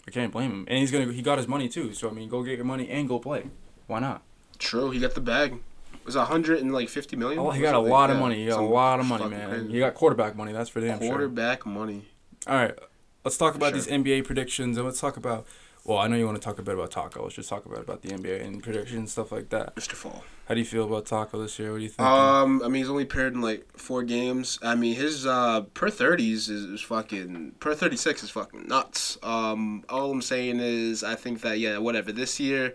[0.08, 0.64] I can't blame him.
[0.68, 1.12] And he's gonna.
[1.12, 1.92] He got his money too.
[1.92, 3.44] So I mean, go get your money and go play.
[3.88, 4.22] Why not?
[4.62, 5.54] True, he got the bag.
[5.92, 7.40] It was a hundred and like fifty million.
[7.40, 8.36] Oh, he got a lot of money.
[8.36, 9.48] He got a lot of money, man.
[9.48, 9.72] crazy.
[9.72, 10.52] He got quarterback money.
[10.52, 11.08] That's for damn sure.
[11.08, 12.04] quarterback money.
[12.46, 12.78] All right,
[13.24, 13.80] let's talk about sure.
[13.80, 15.46] these NBA predictions and let's talk about.
[15.84, 17.24] Well, I know you want to talk a bit about Tacko.
[17.24, 19.74] Let's just talk about about the NBA and predictions and stuff like that.
[19.74, 19.94] Mr.
[19.94, 20.22] Fall.
[20.46, 21.72] How do you feel about Tacko this year?
[21.72, 22.08] What do you think?
[22.08, 24.60] Um, I mean, he's only paired in like four games.
[24.62, 29.18] I mean, his uh per thirties is, is fucking per thirty six is fucking nuts.
[29.24, 32.12] Um, all I'm saying is, I think that yeah, whatever.
[32.12, 32.74] This year,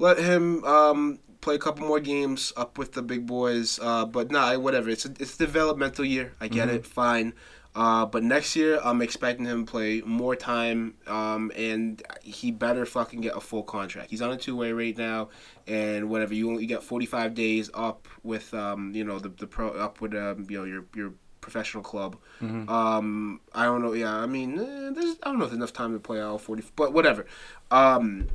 [0.00, 3.78] let him um play a couple more games up with the big boys.
[3.80, 4.90] Uh, but nah, whatever.
[4.90, 6.32] It's a, it's a developmental year.
[6.40, 6.74] I get Mhm.
[6.74, 6.86] it.
[6.86, 7.32] Fine.
[7.74, 12.84] Uh, but next year, I'm expecting him to play more time, um, and he better
[12.84, 14.10] fucking get a full contract.
[14.10, 15.28] He's on a two way right now,
[15.68, 19.68] and whatever you only get 45 days up with, um, you know, the the pro
[19.70, 22.16] up with um, you know your your professional club.
[22.42, 22.68] Mhm.
[22.68, 23.92] Um, I don't know.
[23.94, 26.38] Yeah, I mean, eh, there's I don't know if there's enough time to play all
[26.38, 27.24] 40, but whatever.
[27.70, 28.26] Um,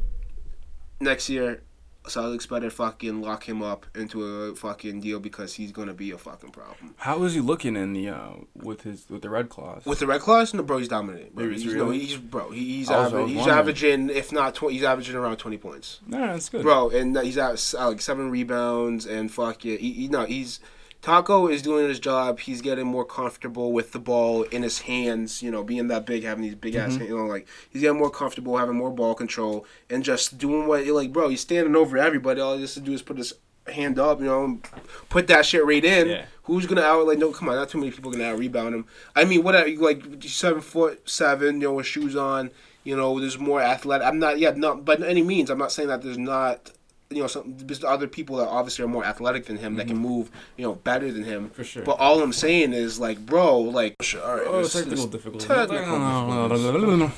[1.00, 1.62] next year,
[2.06, 6.18] Celtics better fucking lock him up into a fucking deal because he's gonna be a
[6.20, 6.94] fucking problem.
[6.98, 9.86] How is he looking in the uh, with his with the Red Claws?
[9.88, 11.32] With the Red Claws, no, bro, he's dominating.
[11.34, 11.50] Bro.
[11.50, 12.52] He's He's, no, he's bro.
[12.52, 15.58] he- He's I was- I aver- he's averaging, if not twenty, he's averaging around twenty
[15.58, 16.62] points, no, that's good.
[16.62, 16.90] bro.
[16.92, 19.78] And he's at uh, like seven rebounds and fuck yeah.
[19.78, 20.60] He, he, no, he's
[21.06, 22.40] Tacko is doing his job.
[22.40, 25.44] He's getting more comfortable with the ball in his hands.
[25.44, 26.98] You know, being that big, having these big ass, Mm-hmm.
[26.98, 30.66] hands, you know, like he's getting more comfortable, having more ball control, and just doing
[30.68, 31.30] what like, bro.
[31.30, 32.42] He's standing over everybody.
[32.42, 33.34] All he has to do is put his
[33.72, 34.68] hand up, you know, and
[35.10, 36.10] put that shit right in.
[36.10, 36.26] Yeah.
[36.44, 37.32] Who's gonna out like no?
[37.32, 38.86] Come on, not too many people gonna out rebound him.
[39.16, 42.50] I mean, what are you like seven foot seven, you know, with shoes on.
[42.84, 44.06] You know, there's more athletic.
[44.08, 45.50] I'm not, yeah, not by any means.
[45.50, 46.72] I'm not saying that there's not,
[47.10, 49.98] you know, some there's other people that obviously are more athletic than him that can
[49.98, 51.46] move, you know, better than him.
[51.46, 51.54] Mm-hmm.
[51.54, 51.84] For sure.
[51.84, 55.48] But all I'm saying is like, bro, like, all right, oh, this- technical difficulties.
[55.48, 57.12] technical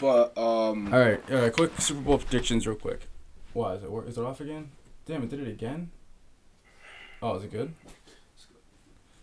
[0.00, 1.52] But um, All right, all right.
[1.52, 3.08] Quick Super Bowl predictions, real quick.
[3.54, 3.88] Why is it?
[4.08, 4.70] Is it off again?
[5.06, 5.90] Damn, it did it again.
[7.22, 7.72] Oh, is it good?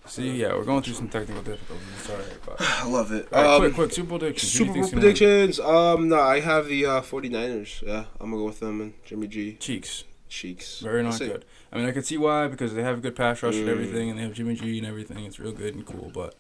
[0.06, 1.86] See, yeah, we're going through some technical difficulties.
[2.04, 3.28] Sorry, but I love it.
[3.32, 4.54] all right, Um, quick, quick Super Bowl predictions.
[4.58, 5.60] Who do you Super Bowl predictions.
[5.60, 7.82] Um, no, I have the uh, 49ers.
[7.86, 9.54] Yeah, I'm gonna go with them and Jimmy G.
[9.60, 10.80] Cheeks, Cheeks.
[10.80, 11.28] very not it.
[11.32, 11.46] good.
[11.72, 13.72] I mean, I can see why because they have a good pass rush and Mm.
[13.72, 15.24] everything, and they have Jimmy G and everything.
[15.24, 16.36] It's real good and cool, but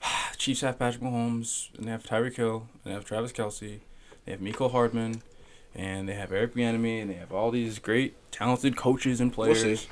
[0.38, 3.80] Chiefs have Patrick Mahomes, and they have Tyreek Hill, and they have Travis Kelce,
[4.24, 5.22] they have Miko Hardman,
[5.74, 9.52] and they have Eric Bieniemy, and they have all these great, talented coaches and We'll
[9.54, 9.80] players.
[9.80, 9.88] see.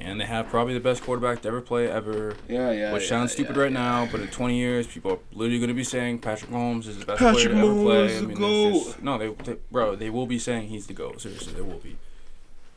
[0.00, 2.34] And they have probably the best quarterback to ever play ever.
[2.48, 2.92] Yeah, yeah.
[2.92, 3.78] which yeah, sounds stupid yeah, right yeah.
[3.78, 6.98] now, but in 20 years, people are literally going to be saying Patrick Mahomes is
[6.98, 8.04] the best Patrick player to ever Mahomes play.
[8.06, 8.72] is I the mean, GOAT.
[8.72, 11.20] just, no, they, they, bro, they will be saying he's the goat.
[11.20, 11.96] Seriously, they will be.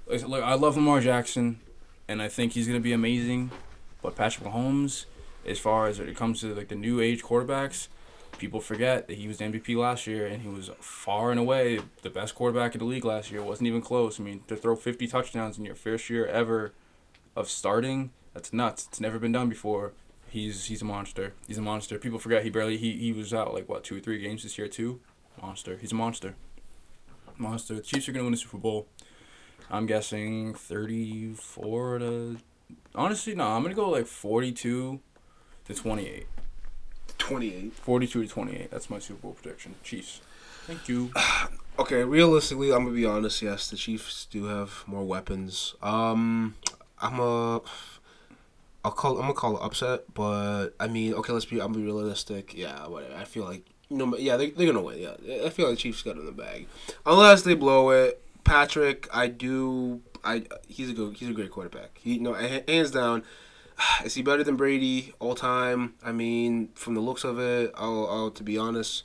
[0.07, 1.59] Like, look, I love Lamar Jackson,
[2.07, 3.51] and I think he's going to be amazing.
[4.01, 5.05] But Patrick Mahomes,
[5.45, 7.88] as far as it comes to like the new age quarterbacks,
[8.38, 11.80] people forget that he was the MVP last year, and he was far and away
[12.01, 13.39] the best quarterback in the league last year.
[13.39, 14.19] It wasn't even close.
[14.19, 16.74] I mean, to throw 50 touchdowns in your first year ever
[17.36, 18.88] of starting, that's nuts.
[18.88, 19.94] It's never been done before.
[20.30, 21.34] He's he's a monster.
[21.48, 22.00] He's a monster.
[22.00, 24.58] People forget he barely he, he was out like what two or three games this
[24.58, 25.00] year too.
[25.42, 25.78] Monster.
[25.78, 26.36] He's a monster.
[27.38, 27.76] Monster.
[27.76, 28.88] The Chiefs are gonna win the Super Bowl.
[29.70, 32.38] I'm guessing thirty four to
[32.96, 35.02] honestly no, I'm gonna go like forty two
[35.66, 36.28] to twenty eight.
[37.20, 37.74] 28.
[37.74, 38.72] 42 to 28.
[38.72, 39.76] That's my Super Bowl prediction.
[39.84, 40.22] Chiefs.
[40.68, 41.12] Thank you.
[41.80, 43.42] Okay, realistically, I'm gonna be honest.
[43.42, 45.74] Yes, the Chiefs do have more weapons.
[45.82, 46.54] Um,
[47.04, 47.62] I'm a,
[48.86, 49.16] I'll call.
[49.16, 51.62] I'm gonna call it upset, but I mean, okay, let's be.
[51.62, 52.54] I'm be realistic.
[52.56, 53.16] Yeah, whatever.
[53.16, 54.16] I feel like no.
[54.18, 54.99] Yeah, they they're gonna win.
[54.99, 56.68] Yeah, I feel like the Chiefs got in the bag,
[57.06, 58.22] unless they blow it.
[58.43, 60.01] Patrick, I do.
[60.24, 61.16] I he's a good.
[61.18, 61.99] He's a great quarterback.
[62.01, 63.24] He no hands down.
[64.06, 65.95] Is he better than Brady all time?
[66.04, 69.04] I mean, from the looks of it, I'll, I'll to be honest,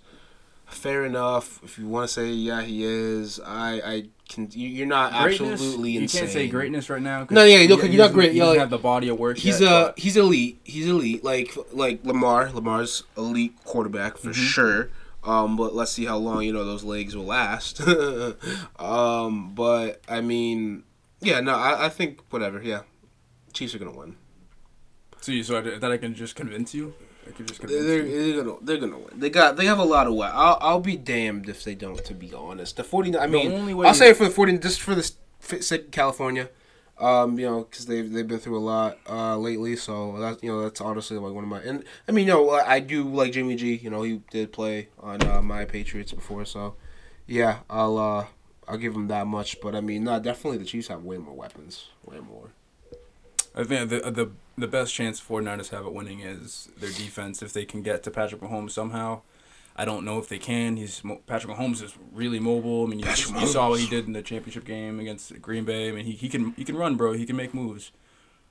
[0.66, 1.61] fair enough.
[1.62, 3.40] If you want to say yeah, he is.
[3.40, 4.49] I I can.
[4.53, 6.03] you- You're not absolutely insane.
[6.03, 7.26] you can't say greatness right now.
[7.31, 8.33] No, yeah, no, he you're not great.
[8.33, 9.39] You like- have the body of work.
[9.39, 10.61] He's yet, uh but- he's elite.
[10.64, 11.24] He's elite.
[11.24, 12.51] Like like Lamar.
[12.53, 14.29] Lamar's elite quarterback Mm-hmm.
[14.29, 14.91] for sure.
[15.24, 17.81] Um, but let's see how long you know those legs will last.
[18.79, 20.85] um, but I mean,
[21.20, 22.62] yeah, no, I, I think whatever.
[22.62, 22.83] Yeah,
[23.53, 24.16] Chiefs are gonna win.
[25.20, 26.95] So, you, so I, that I can just convince you.
[27.29, 29.20] I can just convince They're, they're gonna they're gonna win.
[29.20, 30.33] They got they have a lot of what.
[30.33, 32.03] I'll I'll be damned if they don't.
[32.05, 34.59] To be honest, the 49 I mean, only way I'll say it for the 40
[34.59, 35.11] just for the
[35.61, 36.49] sake of California.
[36.99, 39.76] Um, you know, because they've they've been through a lot uh lately.
[39.76, 42.51] So that's you know that's honestly like one of my and I mean you know
[42.51, 43.76] I do like Jimmy G.
[43.76, 46.45] You know he did play on uh, my Patriots before.
[46.45, 46.74] So
[47.26, 48.26] yeah, I'll uh
[48.66, 49.61] I'll give him that much.
[49.61, 52.53] But I mean, no, definitely the Chiefs have way more weapons, way more.
[53.55, 57.53] I think the the the best chance 49ers have at winning is their defense if
[57.53, 59.22] they can get to Patrick Mahomes somehow.
[59.76, 60.76] I don't know if they can.
[60.76, 62.84] He's Patrick Mahomes is really mobile.
[62.84, 65.88] I mean, you, you saw what he did in the championship game against Green Bay.
[65.88, 67.12] I mean, he, he can he can run, bro.
[67.12, 67.92] He can make moves.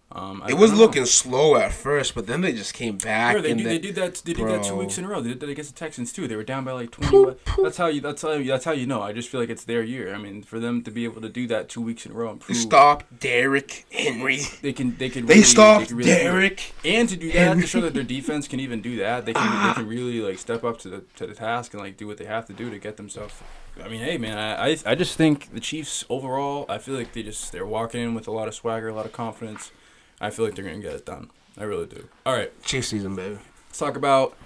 [0.09, 3.33] Um, It was looking slow at first, but then they just came back.
[3.33, 4.15] Bro, they, do, they did that.
[4.23, 5.19] They did that two weeks in a row.
[5.19, 6.29] They did that against the Texans too.
[6.29, 7.35] They were down by like twenty.
[7.61, 7.99] that's how you.
[7.99, 8.31] That's how.
[8.31, 9.01] You, that's how you know.
[9.01, 10.15] I just feel like it's their year.
[10.15, 12.29] I mean, for them to be able to do that two weeks in a row
[12.31, 14.39] and They prove stopped Derrick Henry.
[14.61, 14.95] they can.
[14.95, 15.25] They can.
[15.25, 16.09] They really, stopped can really.
[16.09, 16.73] Derrick.
[16.85, 19.25] and to do that to show that their defense can even do that.
[19.25, 19.67] They can.
[19.67, 22.17] They can really like step up to the to the task and like do what
[22.17, 23.35] they have to do to get themselves.
[23.83, 26.65] I mean, hey man, I, I I just think the Chiefs overall.
[26.69, 29.05] I feel like they just they're walking in with a lot of swagger, a lot
[29.05, 29.71] of confidence.
[30.19, 31.29] I feel like they're gonna get it done.
[31.57, 32.07] I really do.
[32.25, 32.51] All right.
[32.63, 33.37] Chiefs season, baby.
[33.67, 34.37] Let's talk about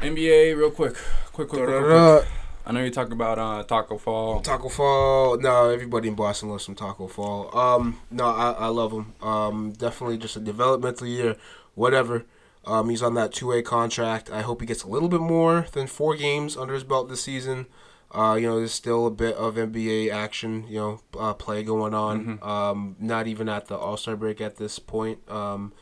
[0.00, 0.96] NBA real quick.
[1.32, 2.26] Quick, quick, quick, quick.
[2.66, 4.40] I know you talked about uh, Tacko Fall.
[4.40, 5.38] Tacko Fall.
[5.38, 7.56] No, everybody in Boston loves some Tacko Fall.
[7.56, 9.12] Um, no, I, I love him.
[9.20, 11.36] Um, definitely just a developmental year,
[11.74, 12.24] whatever.
[12.66, 14.30] Um, he's on that two way contract.
[14.30, 17.22] I hope he gets a little bit more than four games under his belt this
[17.22, 17.66] season.
[18.14, 21.94] Uh, you know, there's still a bit of NBA action, you know, uh, play going
[21.94, 22.38] on.
[22.42, 25.18] Um, not even at the All Star break at this point.
[25.28, 25.72] Um,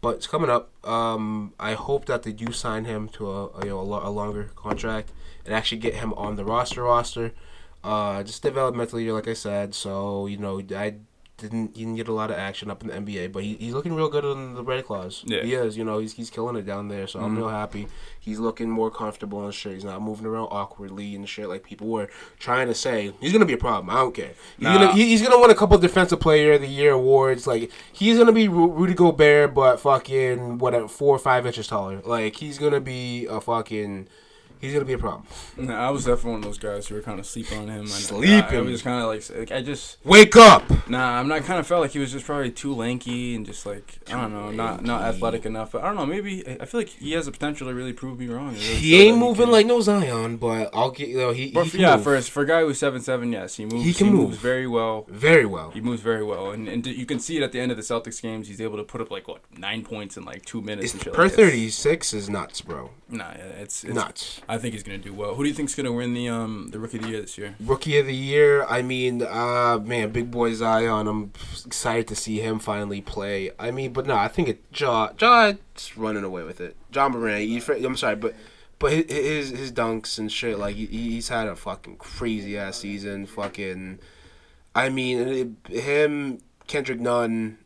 [0.00, 0.70] but it's coming up.
[0.86, 4.02] Um, I hope that they do sign him to a, a you know a, lo-
[4.04, 5.12] a longer contract
[5.44, 7.32] and actually get him on the roster roster.
[7.82, 9.74] Uh, just developmental year, like I said.
[9.74, 10.96] So you know, I
[11.36, 13.74] didn't he didn't get a lot of action up in the NBA, but he, he's
[13.74, 15.24] looking real good in the Red Claws.
[15.26, 15.42] Yeah.
[15.42, 15.76] he is.
[15.76, 17.06] You know, he's he's killing it down there.
[17.08, 17.38] So I'm Mhm.
[17.38, 17.88] real happy.
[18.20, 19.74] He's looking more comfortable and shit.
[19.74, 22.08] He's not moving around awkwardly and shit like people were
[22.38, 23.12] trying to say.
[23.20, 23.90] He's gonna be a problem.
[23.90, 24.30] I don't care.
[24.58, 24.74] He's Nah.
[24.78, 27.46] gonna he, he's gonna win a couple defensive player of the year awards.
[27.48, 32.00] Like he's gonna be Ru- Rudy Gobert, but fucking whatever, four or five inches taller.
[32.04, 34.06] Like he's gonna be a fucking.
[34.64, 35.24] He's gonna be a problem.
[35.56, 37.80] Nah, I was definitely one of those guys who were kind of sleeping on him.
[37.80, 38.30] And Sleeping.
[38.42, 40.88] I, I was kind of like, like, I just Wake up!
[40.88, 41.18] nah.
[41.20, 43.98] I'm not kind of felt like he was just probably too lanky and just like
[44.08, 45.72] I don't know, not not athletic enough.
[45.72, 46.06] But I don't know.
[46.06, 48.48] Maybe I I feel like he has the potential to really prove me wrong.
[48.54, 51.50] really He ain't moving can- like no Zion, but I'll get you know he.
[51.52, 53.64] But he for, can yeah, move for for a guy who's seven seven, yes, he
[53.66, 53.84] moves.
[53.84, 54.38] He can moves move.
[54.40, 55.04] very well.
[55.08, 55.70] very well.
[55.70, 57.82] He moves very well, and and you can see it at the end of the
[57.82, 58.48] Celtics games.
[58.48, 61.02] He's able to put up like what nine points in like two minutes It's, and
[61.04, 61.12] shit.
[61.12, 62.90] per like thirty six is nuts, bro.
[63.08, 64.40] Nah, it's, it's Nuts.
[64.48, 65.34] I think he's gonna do well.
[65.34, 67.54] Who do you think's gonna win the um the rookie of the year this year?
[67.60, 68.64] Rookie of the year.
[68.64, 71.06] I mean, uh, man, big boy Zion.
[71.06, 71.32] I'm
[71.64, 73.50] excited to see him finally play.
[73.58, 74.72] I mean, but no, I think it.
[74.72, 75.56] Jaw, Jaw's
[75.96, 76.76] running away with it.
[76.92, 77.42] Ja Morant.
[77.42, 78.34] He, I'm sorry, but
[78.78, 80.58] but his his, his dunks and shit.
[80.58, 83.26] Like he, he's had a fucking crazy ass season.
[83.26, 83.98] Fucking.
[84.74, 87.58] I mean, it, him, Kendrick Nunn,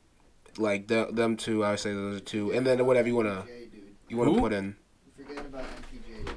[0.59, 1.64] like the, them two.
[1.64, 3.45] I would say those are two, and then whatever you wanna
[4.09, 4.41] you wanna Who?
[4.41, 4.76] put in.
[5.16, 6.34] You forget about MPJ, dude.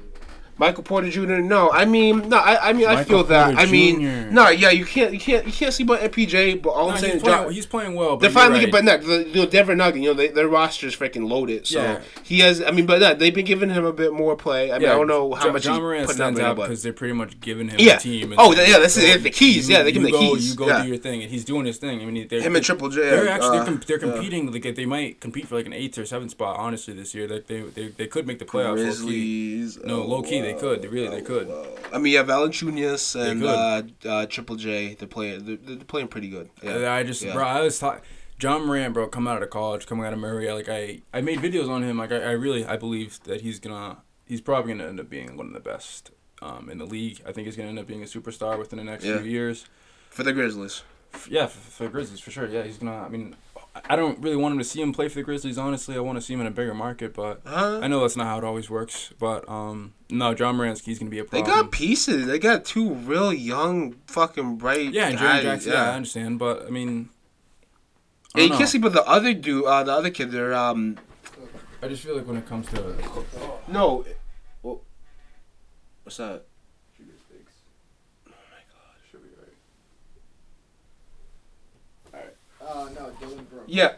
[0.62, 1.40] Michael Porter Jr.
[1.40, 3.46] No, I mean, no, I, I mean, I feel that.
[3.56, 4.30] Porter I mean, Jr..
[4.32, 7.00] no, yeah, you can't, you can't, you can't see but MPJ, but all No, I'm
[7.00, 8.10] saying, he's, playing, Ja- he's playing well.
[8.16, 8.70] But they're finally, right.
[8.72, 11.66] but no, the you know, Denver Nuggets, you know, they, their roster's freaking loaded.
[11.66, 12.00] So Yeah.
[12.22, 14.70] he has, I mean, but no, they've been giving him a bit more play.
[14.70, 16.56] I mean, I don't know how Ja- much John he's Moran putting up stands out
[16.56, 17.96] because they're pretty much giving him Yeah.
[17.96, 18.34] the team.
[18.38, 19.68] Oh, saying, yeah, that's "Go, it, the keys.
[19.68, 20.50] you- Yeah, they give him the go, keys.
[20.50, 20.82] You go Yeah.
[20.84, 22.00] do your thing, and he's doing his thing.
[22.00, 23.00] I mean, they're, him and Triple J.
[23.00, 24.12] They're actually uh, they're, com- they're yeah.
[24.12, 24.52] competing.
[24.52, 26.56] Like they might compete for like an eighth or seventh spot.
[26.56, 28.76] Honestly, this year, like they they, they could make the playoffs.
[28.76, 29.78] Grizzlies.
[29.84, 30.60] No, oh, low key, they wow.
[30.60, 30.82] could.
[30.82, 31.50] They really, they could.
[31.92, 34.94] I mean, yeah, Valanciunas and uh, uh, Triple J.
[34.94, 35.44] They're playing.
[35.44, 36.50] They're, they're playing pretty good.
[36.62, 36.92] Yeah.
[36.92, 37.32] I just, Yeah.
[37.34, 38.02] bro, I was talking.
[38.40, 41.38] Ja Morant, bro, coming out of college, coming out of Murray, like I, I made
[41.38, 41.98] videos on him.
[41.98, 45.36] Like I, I really, I believe that he's gonna, he's probably gonna end up being
[45.36, 47.20] one of the best um, in the league.
[47.24, 49.18] I think he's gonna end up being a superstar within the next Yeah.
[49.18, 49.66] few years.
[50.10, 50.82] For the Grizzlies.
[51.28, 52.48] Yeah, for, for the Grizzlies for sure.
[52.48, 52.96] Yeah, he's gonna.
[52.96, 53.36] I mean,
[53.74, 55.56] I don't really want him to see him play for the Grizzlies.
[55.56, 57.80] Honestly, I want to see him in a bigger market, but Huh?
[57.82, 59.12] I know that's not how it always works.
[59.18, 61.44] But um, no, Ja Morant's he's gonna be a problem.
[61.44, 62.26] They got pieces.
[62.26, 64.92] They got two real young, fucking bright.
[64.92, 65.18] yeah, and.
[65.18, 65.72] Jackson.
[65.72, 65.90] Yeah.
[65.90, 67.08] I understand, but I mean,
[68.34, 70.98] I, And you can't see, but the other dude, uh, the other kid, they're um,
[71.82, 72.94] I just feel like when it comes to
[73.68, 74.04] no,
[74.60, 76.44] what's that?
[82.72, 83.64] Uh, no, Dillon Brooks.
[83.66, 83.92] Yeah,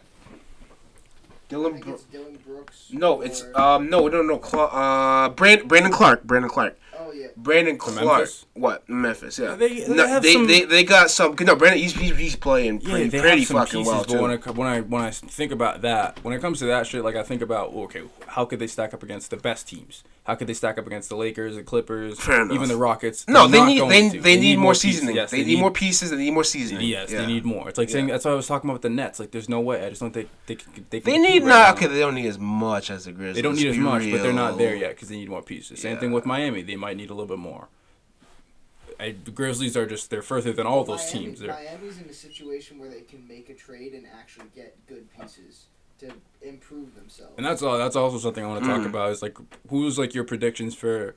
[1.49, 1.79] Dillon.
[1.79, 2.89] Bro- Dillon Brooks.
[2.93, 4.39] no, it's or- um, no, no, no.
[4.39, 6.25] Cla- uh, Brand- Brandon Clarke.
[6.25, 6.79] Brandon Clarke.
[6.99, 7.27] Oh yeah.
[7.37, 8.07] Brandon From Clarke.
[8.19, 8.47] Memphis?
[8.55, 9.39] What Memphis?
[9.39, 9.51] Yeah.
[9.51, 11.35] Yeah, they- they no, have they, some- they they got some.
[11.41, 11.81] No, Brandon.
[11.81, 13.93] He's he's, he's playing yeah, pretty they pretty have some fucking pieces.
[13.93, 16.67] well but when I when I when I think about that, when it comes to
[16.67, 19.37] that shit, like I think about well, okay, how could they stack up against the
[19.37, 20.03] best teams?
[20.25, 23.29] How could they stack up against the Lakers, the Clippers, even the Rockets?
[23.29, 24.81] No, They're they need going they, they, need, more pieces.
[24.97, 25.17] seasoning.
[25.17, 26.11] Yes, they, need, more pieces.
[26.11, 26.87] They need more seasoning.
[26.89, 27.21] Yes, Yeah.
[27.21, 27.69] they need more.
[27.69, 28.15] It's like saying Yeah.
[28.15, 29.21] that's what I was talking about with the Nets.
[29.21, 29.85] Like, there's no way.
[29.85, 31.01] I just don't think they can- they.
[31.01, 31.69] Can They need right not.
[31.69, 31.73] now.
[31.75, 33.37] Okay, they don't need as much as the Grizzlies.
[33.37, 35.43] They don't need as be much, but they're not there yet because they need more
[35.43, 35.79] pieces.
[35.81, 36.63] Same thing with Miami.
[36.63, 37.69] They might need a little bit more.
[38.99, 41.41] I, the Grizzlies are just they're further than all those Miami- teams.
[41.41, 45.07] They're, Miami's in a situation where they can make a trade and actually get good
[45.21, 45.67] pieces
[45.99, 47.33] to improve themselves.
[47.37, 47.79] and that's all.
[47.79, 48.87] That's also something I want to talk Mm.
[48.87, 49.11] about.
[49.11, 49.37] Is like
[49.69, 51.15] who's like your predictions for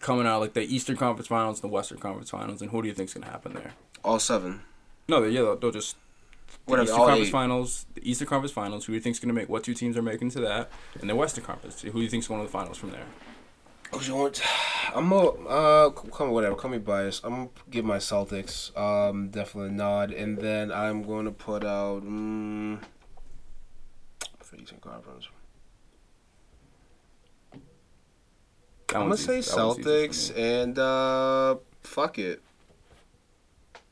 [0.00, 2.88] coming out like the Eastern Conference Finals, and the Western Conference Finals, and who do
[2.88, 3.72] you think's gonna happen there?
[4.04, 4.62] All seven.
[5.08, 5.96] No, they, yeah, they'll, they'll just
[6.46, 6.84] the Whatever.
[6.84, 7.32] Eastern Conference eight.
[7.32, 8.84] Finals, the Eastern Conference Finals.
[8.84, 9.48] Who do you think's gonna make?
[9.48, 10.70] What two teams are making to that?
[11.00, 11.80] And the Western Conference.
[11.82, 13.06] Who do you think's going to the finals from there?
[13.94, 14.40] Oh, you want-
[14.94, 16.54] I'm a uh, come whatever.
[16.56, 17.24] Call me biased.
[17.24, 21.62] I'm gonna give my Celtics um definitely a nod, and then I'm going to put
[21.64, 22.86] out mm, for
[24.60, 25.28] Eastern Conference.
[28.94, 32.42] I'm gonna say easy- that one's easy for Celtics and uh fuck it.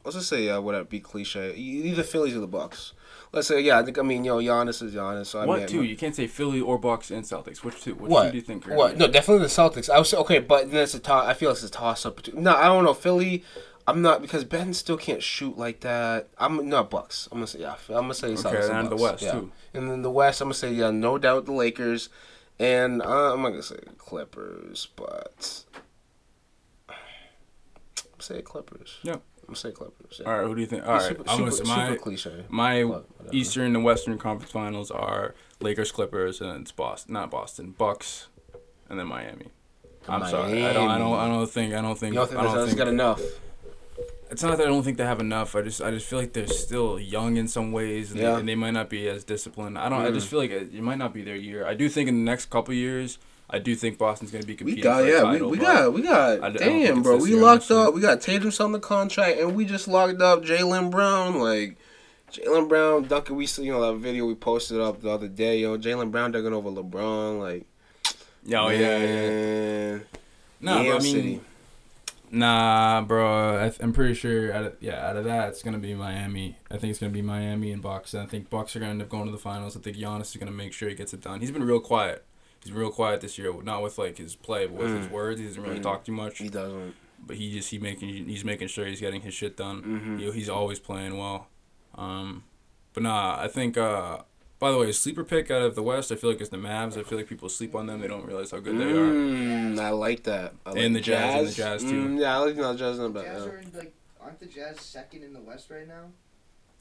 [0.04, 1.54] let's just say uh, whatever, be cliche.
[1.54, 2.92] Either Phillies or the Bucks.
[3.32, 3.78] Let's say yeah.
[3.78, 5.26] I think I mean you know Giannis is Giannis.
[5.26, 5.82] So I what mean, two?
[5.84, 7.58] You can't say Philly or Bucks and Celtics.
[7.64, 7.94] Which two?
[7.94, 8.24] Which What?
[8.24, 8.66] two do you think?
[8.66, 8.98] What?
[8.98, 9.88] No, definitely the Celtics.
[9.88, 11.26] I was okay, but then it's a toss.
[11.26, 12.16] I feel it's a toss up.
[12.16, 12.92] between- No, I don't know.
[12.94, 13.42] Philly.
[13.90, 16.28] I'm not because Ben still can't shoot like that.
[16.38, 17.28] I'm not Bucks.
[17.32, 17.74] I'm gonna say yeah.
[17.88, 18.34] I'm gonna say.
[18.34, 19.32] Okay, and the West yeah.
[19.32, 19.52] too.
[19.74, 22.08] And then the West, I'm gonna say yeah, no doubt the Lakers,
[22.60, 25.64] and uh, I'm not gonna say Clippers, but
[26.88, 26.94] I'm
[28.12, 28.98] gonna say Clippers.
[29.02, 29.14] Yeah.
[29.14, 30.20] I'm gonna say Clippers.
[30.20, 30.26] Yeah.
[30.30, 30.86] All right, who do you think?
[30.86, 32.44] All right, super, I'm gonna super, say my super cliche.
[32.48, 33.00] my.
[33.32, 37.14] Eastern and Western Conference Finals are Lakers, Clippers, and it's Boston.
[37.14, 38.28] Not Boston, Bucks,
[38.88, 39.48] and then Miami.
[40.08, 40.64] I'm sorry.
[40.64, 40.88] I don't.
[40.88, 41.18] I don't.
[41.18, 41.74] I don't think.
[41.74, 42.14] I don't think.
[42.14, 42.78] You don't think I don't think.
[42.78, 43.20] got enough?
[44.30, 45.56] It's not that I don't think they have enough.
[45.56, 45.82] I just.
[45.82, 48.34] I just feel like they're still young in some ways, and, Yeah.
[48.34, 49.76] they, and they might not be as disciplined.
[49.76, 50.00] I don't.
[50.02, 50.30] I just Mm.
[50.30, 51.66] feel like it, it might not be their year.
[51.66, 53.18] I do think in the next couple years,
[53.50, 55.50] I do think Boston's going to be We competing got for a yeah, we, title.
[55.50, 57.16] we but- got we got I I damn it's bro.
[57.16, 57.76] We year, locked honestly.
[57.76, 57.94] up.
[57.94, 61.40] We got Tatum's on the contract, and we just locked up Jaylen Brown.
[61.40, 61.76] Like
[62.32, 63.34] Jaylen Brown dunking.
[63.34, 65.58] We see you know that video we posted up the other day.
[65.58, 67.40] Yo, Jaylen Brown dunking over LeBron.
[67.40, 67.66] Like
[68.44, 69.98] Yeah, oh, yeah, yeah.
[70.60, 71.40] No, Yale I mean, City.
[72.30, 73.56] Nah, bro.
[73.58, 74.52] I th- I'm pretty sure.
[74.52, 76.56] Out of, yeah, out of that, it's gonna be Miami.
[76.70, 78.14] I think it's gonna be Miami and Bucks.
[78.14, 79.76] And I think Bucks are gonna end up going to the finals.
[79.76, 81.40] I think Giannis is gonna make sure he gets it done.
[81.40, 82.24] He's been real quiet.
[82.62, 85.10] He's real quiet this year, not with like his play, but with his Mm.
[85.12, 85.40] words.
[85.40, 85.82] He doesn't really Mm.
[85.82, 86.38] talk too much.
[86.38, 86.94] He doesn't.
[87.26, 89.82] But he just he making he's making sure he's getting his shit done.
[89.82, 90.18] Mm-hmm.
[90.18, 91.48] You know, he's always playing well.
[91.96, 92.44] Um,
[92.94, 93.76] but nah, I think.
[93.76, 94.18] Uh,
[94.60, 96.96] by the way, sleeper pick out of the West, I feel like it's the Mavs.
[96.96, 98.00] I feel like people sleep on them.
[98.00, 99.10] They don't realize how good they are.
[99.10, 100.52] Mm, I like that.
[100.66, 102.06] I like And the Jazz, and the Jazz, too.
[102.08, 103.24] Mm, yeah, I like the Jazz not bad.
[103.24, 103.50] Jazz yeah.
[103.50, 106.10] are in, like, aren't the Jazz second in the West right now?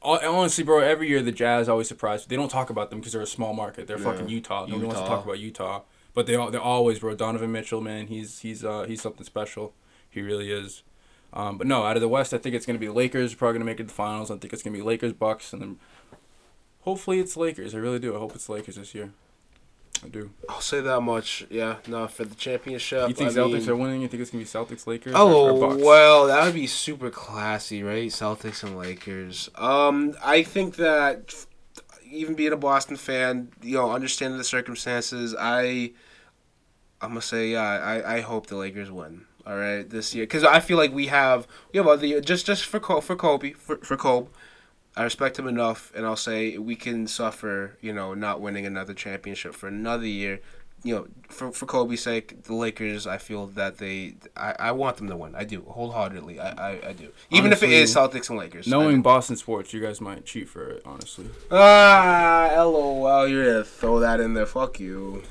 [0.01, 2.25] Hon- Honestly, bro, every year the Jazz always surprise.
[2.25, 3.87] They don't talk about them because they're a small market.
[3.87, 4.11] They're Yeah.
[4.11, 4.65] fucking Utah.
[4.65, 5.81] Nobody wants to talk about Utah,
[6.13, 7.15] but they all they're always bro.
[7.15, 9.73] Donovan Mitchell, man, he's he's uh he's something special.
[10.09, 10.83] He really is.
[11.31, 13.35] Um, but no, out of the West, I think it's gonna be the Lakers.
[13.35, 14.31] Probably gonna make it to the finals.
[14.31, 15.79] I think it's gonna be Lakers, Bucks, and then
[16.89, 17.75] hopefully it's Lakers.
[17.75, 18.15] I really do.
[18.15, 19.11] I hope it's Lakers this year.
[20.03, 20.31] I do.
[20.47, 21.45] I'll say that much.
[21.49, 23.09] Yeah, no, for the championship.
[23.09, 24.01] You think I Celtics mean- are winning?
[24.01, 25.83] You think it's gonna be Celtics, Lakers, or, Oh or Bucks?
[25.83, 28.09] well, that would be super classy, right?
[28.09, 29.49] Celtics and Lakers.
[29.55, 31.35] Um, I think that
[32.09, 35.91] even being a Boston fan, you know, understanding the circumstances, I,
[37.01, 39.25] I'm gonna say, yeah, I, I hope the Lakers win.
[39.45, 42.63] All right, this year, because I feel like we have we have other just just
[42.65, 44.29] for Col- for Kobe for for Kobe.
[44.99, 48.93] I respect him enough, and I'll say we can suffer, you know, not winning another
[48.93, 50.41] championship for another year.
[50.83, 53.07] You know, for for Kobe's sake, the Lakers.
[53.07, 55.35] I feel that they, I, I want them to win.
[55.35, 56.41] I do wholeheartedly.
[56.41, 57.13] I, I, I do.
[57.29, 58.67] Even if it is Celtics and Lakers.
[58.67, 59.01] Knowing.
[59.01, 60.81] Boston sports, you guys might cheat for it.
[60.85, 64.45] Honestly, ah, lol, you're gonna throw that in there.
[64.45, 65.23] Fuck you.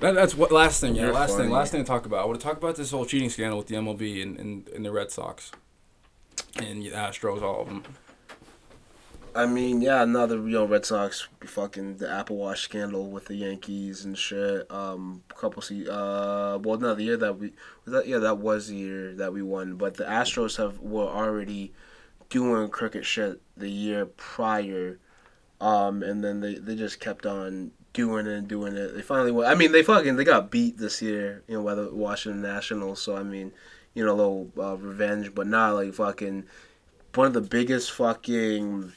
[0.00, 0.94] That, that's what last thing.
[0.94, 1.44] Yeah, last funny.
[1.44, 1.52] thing.
[1.52, 2.22] Last thing to talk about.
[2.22, 4.86] I want to talk about this whole cheating scandal with the MLB and, and, and
[4.86, 5.52] the Red Sox
[6.56, 7.82] and the Astros, all of them.
[9.36, 13.34] I mean, yeah, another you know Red Sox fucking the Apple Watch scandal with the
[13.34, 14.70] Yankees and shit.
[14.70, 17.52] Um, couple see uh, well, no, the year that we
[17.84, 21.72] that yeah that was the year that we won, but the Astros have were already
[22.30, 24.98] doing crooked shit the year prior,
[25.60, 28.94] um, and then they they just kept on doing it and doing it.
[28.94, 29.46] They finally won.
[29.46, 33.02] I mean, they fucking they got beat this year, you know, by the Washington Nationals.
[33.02, 33.52] So I mean,
[33.92, 36.44] you know, a little uh, revenge, but not like fucking
[37.14, 38.92] one of the biggest fucking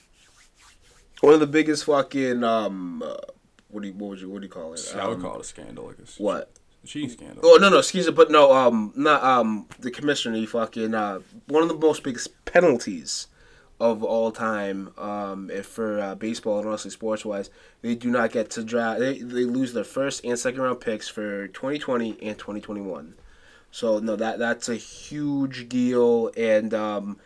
[1.22, 3.15] one of the biggest fucking um uh,
[3.70, 4.93] what do you what would you what do you call it?
[4.95, 6.51] I would Um, call it a scandal, like a s- what?
[6.86, 7.41] cheating scandal.
[7.43, 11.20] Oh no no excuse me, but no um not um the commissioner he fucking uh
[11.47, 13.28] one of the most biggest penalties
[13.82, 17.49] of all time um if for uh, baseball and honestly sports wise
[17.82, 21.07] they do not get to draft they, they lose their first and second round picks
[21.07, 23.13] for 2020 and 2021
[23.72, 27.17] so no that that's a huge deal and um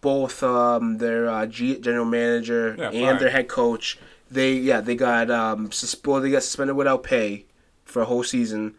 [0.00, 3.18] both um their uh, G- general manager Yeah, and fired.
[3.20, 3.98] their head coach
[4.30, 7.46] they yeah they got um sus- well, they got suspended without pay
[7.84, 8.74] for a whole season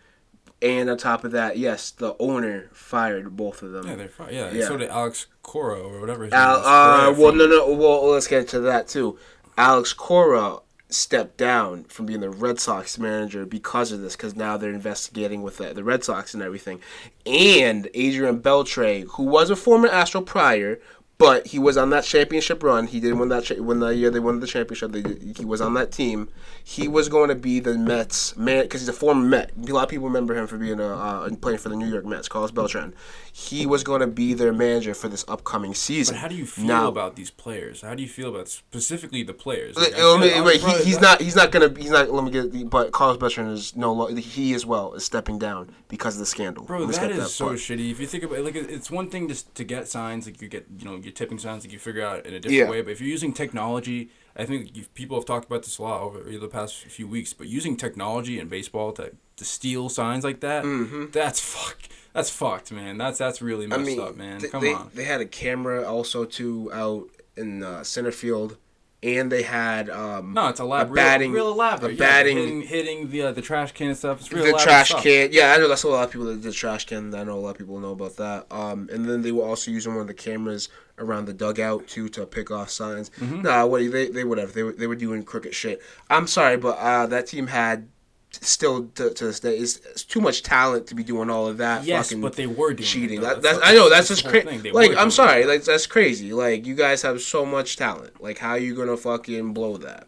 [0.62, 4.34] and on top of that yes the owner fired both of them Yeah, they're fine.
[4.34, 4.68] Yeah, Yeah.
[4.68, 7.74] so did Alex Cora or whatever his Al, uh, well, from- no, no.
[7.74, 9.18] Well, let's get into that too.
[9.58, 10.58] Alex Cora
[10.90, 15.42] stepped down from being the Red Sox manager because of this, because now they're investigating
[15.42, 16.80] with the, the Red Sox and everything.
[17.26, 20.80] And Adrian Beltre, who was a former Astro prior,
[21.22, 22.88] but he was on that championship run.
[22.88, 24.92] He did win that cha- when the year they won the championship.
[24.92, 26.30] Did, he was on that team.
[26.64, 29.52] He was going to be the Mets man because he's a former Met.
[29.56, 32.06] A lot of people remember him for being a uh, playing for the New York
[32.06, 32.28] Mets.
[32.28, 32.94] Carlos Beltran.
[33.32, 36.16] He was going to be their manager for this upcoming season.
[36.16, 37.82] But how do you feel Now- about these players?
[37.82, 39.76] How do you feel about specifically the players?
[39.76, 41.22] Wait, Like, feel wait, he, he's not.
[41.22, 41.72] He's not gonna.
[41.78, 42.10] He's not.
[42.12, 42.70] Let me get.
[42.70, 44.08] But Carlos Beltran is no.
[44.08, 46.66] He as well is stepping down because of the scandal.
[46.66, 47.58] Bro, Let's that so part.
[47.58, 47.92] shitty.
[47.92, 50.48] If you think about it, like it's one thing just to get signs, like you
[50.48, 52.70] get, you know, you your tipping signs, like you figure out in a different Yeah.
[52.70, 52.82] way.
[52.82, 56.38] But if you're using technology, I think people have talked about this a lot over
[56.38, 57.34] the past few weeks.
[57.34, 61.06] But using technology in baseball to to steal signs like that, Mm-hmm.
[61.12, 61.80] that's fuck.
[62.14, 62.98] That's fucked, man.
[62.98, 64.40] That's that's really I messed mean, up, man.
[64.40, 64.92] th- Come they, on.
[64.94, 68.58] they had a camera also too out in uh, center field,
[69.04, 71.92] and they had um, No, it's a lab, a batting- real elaborate.
[71.92, 74.20] a yeah, batting- hitting, hitting the uh, the trash can and stuff.
[74.22, 75.04] It's real the trash stuff.
[75.04, 75.30] can.
[75.32, 77.14] Yeah, I know that's a lot of people that did trash can.
[77.16, 78.46] I know a lot of people know about that.
[78.52, 82.10] Um, and then they were also using one of the cameras around the dugout too
[82.10, 83.10] to pick off signs.
[83.20, 83.42] Mm-hmm.
[83.42, 85.82] Nah, what they they whatever they were they were doing crooked shit.
[86.10, 87.90] I'm sorry, but uh, that team had
[88.32, 91.58] still to, to this day is it's too much talent to be doing all of
[91.58, 91.84] that.
[91.84, 93.20] Yes, fucking but they were doing cheating.
[93.20, 93.22] It.
[93.22, 94.72] That, that's, I know that's the just crazy.
[94.72, 95.48] Like I'm sorry, it.
[95.48, 96.34] like that's crazy.
[96.34, 98.22] Like you guys have so much talent.
[98.22, 100.08] Like how are you gonna fucking blow that?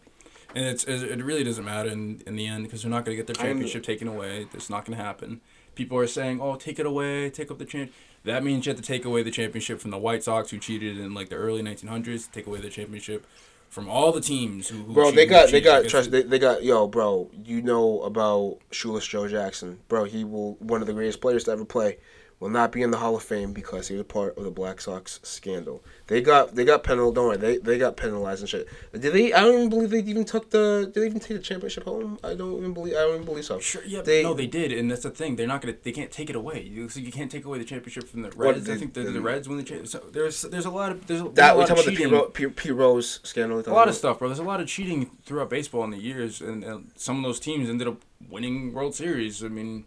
[0.54, 3.22] And it's it really doesn't matter in, in the end because they're not going to
[3.22, 4.46] get their championship taken away.
[4.54, 5.40] It's not going to happen.
[5.74, 7.90] People are saying, "Oh, take it away, take up the champ."
[8.22, 10.98] That means you have to take away the championship from the White Sox who cheated
[10.98, 12.30] in like the early 1900s.
[12.30, 13.26] Take away the championship
[13.74, 14.76] from all the teams who.
[14.84, 17.28] who Bro, they got they got trust they, they got yo, bro.
[17.44, 20.04] You know about Shoeless Joe Jackson, bro.
[20.04, 21.98] He will one of the greatest players to ever play.
[22.44, 24.78] Will not be in the Hall of Fame because he was part of the Black
[24.78, 25.82] Sox scandal.
[26.08, 27.14] They got they got penalized.
[27.14, 28.68] Don't worry, they they got penalized and shit.
[28.92, 29.32] Did they?
[29.32, 30.90] I don't even believe they even took the.
[30.92, 32.18] Did they even take the championship home?
[32.22, 32.92] I don't even believe.
[32.96, 33.60] I don't even believe so.
[33.60, 35.36] Sure, yeah, They- no, they did, and that's the thing.
[35.36, 35.72] They're not gonna.
[35.82, 36.60] They can't take it away.
[36.70, 38.66] You, so you can't take away the championship from the Reds.
[38.66, 40.02] did I think the, they- the Reds win the championship.
[40.02, 41.84] So there's there's a lot of there's a, there's That a we lot of about
[41.86, 42.20] the P, cheating.
[42.34, 43.58] P, Pete Rose scandal.
[43.66, 44.28] a lot of stuff, bro.
[44.28, 47.40] There's a lot of cheating throughout baseball in the years, and, and some of those
[47.40, 49.42] teams ended up winning World Series.
[49.42, 49.86] I mean,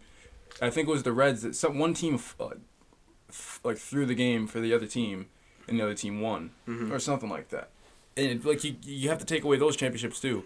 [0.60, 2.48] I think it was the Reds that some one team f- uh,
[3.28, 5.26] f- like threw the game for the other team,
[5.68, 6.90] and the other team won, Mhm.
[6.92, 7.70] or something like that.
[8.16, 10.44] And it, like you, you have to take away those championships too.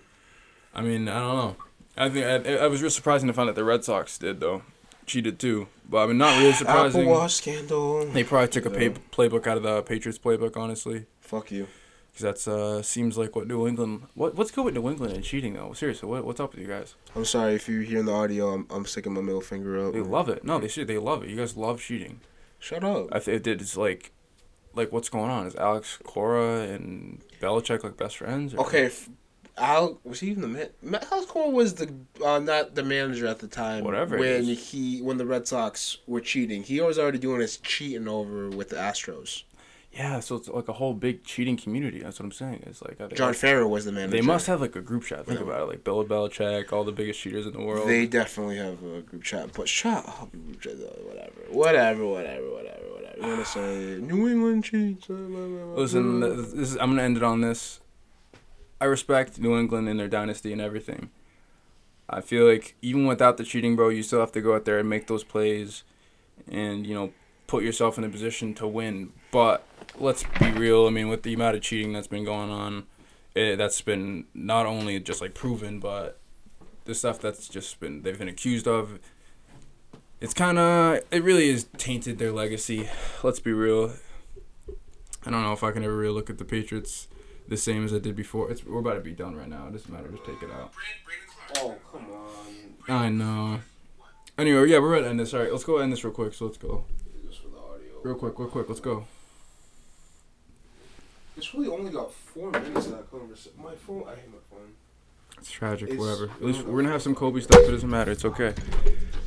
[0.75, 1.57] I mean, I don't know.
[1.97, 4.63] I think I, I was real surprising to find that the Red Sox did though,
[5.07, 5.69] cheated too.
[5.89, 7.09] But I mean, not really Apple surprising.
[7.09, 8.07] Watch scandal.
[8.07, 11.07] They probably took a pay, playbook out of the Patriots playbook, honestly.
[11.21, 11.69] Fuck you.
[12.13, 14.03] Because that's uh seems like what New England.
[14.15, 15.73] What what's good with New England and cheating though?
[15.73, 16.95] Seriously, what what's up with you guys?
[17.17, 18.51] I'm sorry if you hear the audio.
[18.53, 19.95] I'm, I'm sticking my middle finger up.
[19.95, 20.45] They love it.
[20.45, 20.89] No, they should.
[20.89, 21.31] They love it.
[21.31, 22.21] You guys love cheating.
[22.59, 23.09] Shut up.
[23.13, 24.13] I think it's like,
[24.75, 25.47] like what's going on?
[25.47, 28.55] Is Alex Cora and Belichick like best friends?
[28.55, 29.09] or- Okay, f-
[29.57, 30.69] Al was he even the man?
[30.83, 31.93] Ma- Alex Cora was the
[32.25, 33.85] uh, not the manager at the time.
[33.85, 38.07] Whatever When he when the Red Sox were cheating, he was already doing his cheating
[38.07, 39.45] over with the Astros.
[39.93, 42.01] Yeah, so it's like a whole big cheating community.
[42.01, 42.63] That's what I'm saying.
[42.67, 44.13] It's like think John Farrell was the manager.
[44.17, 45.27] They must have like a group chat.
[45.27, 45.45] Think Yeah.
[45.47, 47.89] about it, like Bill Belichick, all the biggest cheaters in the world.
[47.89, 52.51] They definitely have a group chat, but shut up, group chat, uh, whatever, whatever, whatever,
[52.51, 53.17] whatever, whatever.
[53.21, 55.11] You wanna say New England cheats?
[55.11, 57.81] uh, blah, blah, blah, Listen, this is, I'm gonna end it on this.
[58.81, 61.11] I respect New England and their dynasty and everything.
[62.09, 64.79] I feel like even without the cheating, bro, you still have to go out there
[64.79, 65.85] and make those plays,
[66.51, 67.13] and you know,
[67.53, 69.13] put yourself in a position to win.
[69.31, 69.63] But
[69.99, 70.87] let's be real.
[70.87, 72.85] I mean, with the amount of cheating that's been going on,
[73.35, 76.19] it, that's been not only just like proven, but
[76.87, 78.99] the stuff that's just been they've been accused of.
[80.19, 82.89] It's kind of it really is tainted their legacy.
[83.23, 83.93] Let's be real.
[85.27, 87.07] I don't know if I can ever really look at the Patriots
[87.49, 88.51] the same as I did before.
[88.51, 89.67] It's we're about to be done right now.
[89.67, 90.09] It doesn't matter.
[90.09, 90.73] Just take it out.
[91.59, 93.03] Oh come on.
[93.03, 93.61] I know.
[94.39, 95.35] Anyway, yeah, we're at end this.
[95.35, 96.33] All right, let's go end this real quick.
[96.33, 96.87] So let's go.
[97.27, 97.92] Just for the audio.
[98.03, 98.69] Real quick, real quick.
[98.69, 99.05] Let's go.
[101.37, 103.53] It's really only got four minutes of that conversation.
[103.63, 104.73] My phone, I hate my phone.
[105.39, 105.89] It's tragic.
[105.91, 106.25] It's- whatever.
[106.27, 107.61] At least we're gonna have some Kobe stuff.
[107.61, 108.13] It doesn't matter.
[108.13, 108.55] It's okay.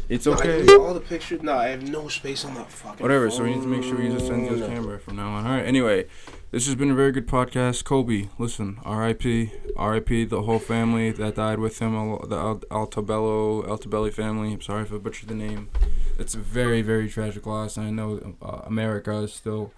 [0.08, 0.60] It's No, okay.
[0.64, 1.42] delete all the pictures.
[1.42, 3.02] No, I have no space on that fucking.
[3.02, 3.32] Whatever.
[3.32, 4.46] So we need to make sure we use a phone.
[4.48, 5.46] Senzio's camera from now on.
[5.48, 5.66] All right.
[5.66, 6.06] Anyway,
[6.52, 7.84] this has been a very good podcast.
[7.86, 8.78] Kobe, listen.
[8.86, 9.52] R.I.P.
[9.76, 10.26] R.I.P.
[10.26, 11.94] The whole family that died with him.
[11.94, 14.54] The Al- Altobello Altobelli family.
[14.54, 15.70] I'm sorry if I butchered the name.
[16.20, 17.76] It's a very very tragic loss.
[17.76, 19.74] And I know uh, America is still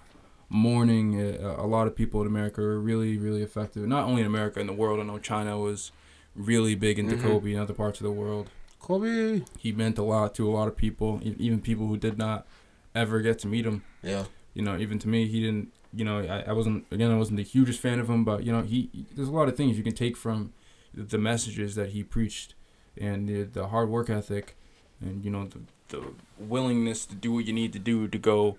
[0.50, 1.20] mourning.
[1.20, 3.88] Uh, a lot of people in America are really really affected.
[3.88, 5.00] Not only in America, in the world.
[5.00, 5.92] I know China was
[6.38, 7.22] really big into Mhm.
[7.22, 9.42] Kobe and other parts of the world Kobe.
[9.58, 12.48] he meant a lot to a lot of people, even people who did not
[12.96, 13.84] ever get to meet him.
[14.04, 14.26] Yeah.
[14.54, 15.74] You know, even to me, he didn't.
[15.94, 17.12] You know, I, I wasn't again.
[17.12, 19.56] I wasn't the hugest fan of him, but you know, he there's a lot of
[19.58, 20.54] things you can take from
[20.94, 22.54] the messages that he preached
[23.00, 24.56] and the, the hard work ethic,
[25.02, 25.60] and you know the
[25.90, 26.04] the
[26.40, 28.58] willingness to do what you need to do to go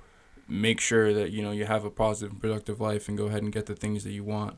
[0.48, 3.42] make sure that you know you have a positive and productive life and go ahead
[3.42, 4.56] and get the things that you want.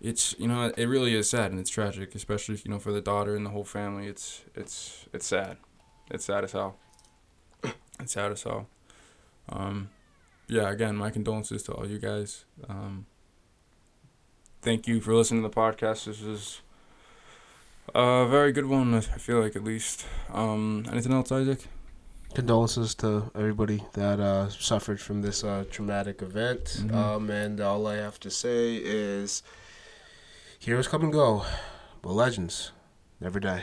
[0.00, 3.00] It's you know it really is sad and it's tragic, especially you know for the
[3.00, 4.06] daughter and the whole family.
[4.06, 5.56] It's it's it's sad.
[6.10, 6.76] It's sad as hell.
[8.00, 8.68] It's sad as hell.
[9.48, 9.88] Um,
[10.48, 10.70] yeah.
[10.70, 12.44] Again, my condolences to all you guys.
[12.68, 13.06] Um,
[14.60, 16.04] thank you for listening to the podcast.
[16.04, 16.60] This is
[17.94, 18.94] a very good one.
[18.94, 20.04] I feel like at least.
[20.30, 21.66] Um, anything else, Isaac?
[22.34, 26.64] condolences to everybody that uh, suffered from this uh, traumatic event.
[26.82, 26.92] Mhm.
[26.94, 29.42] Um, and all I have to say is,
[30.66, 31.44] heroes come and go,
[32.02, 32.72] but legends
[33.20, 33.62] never die.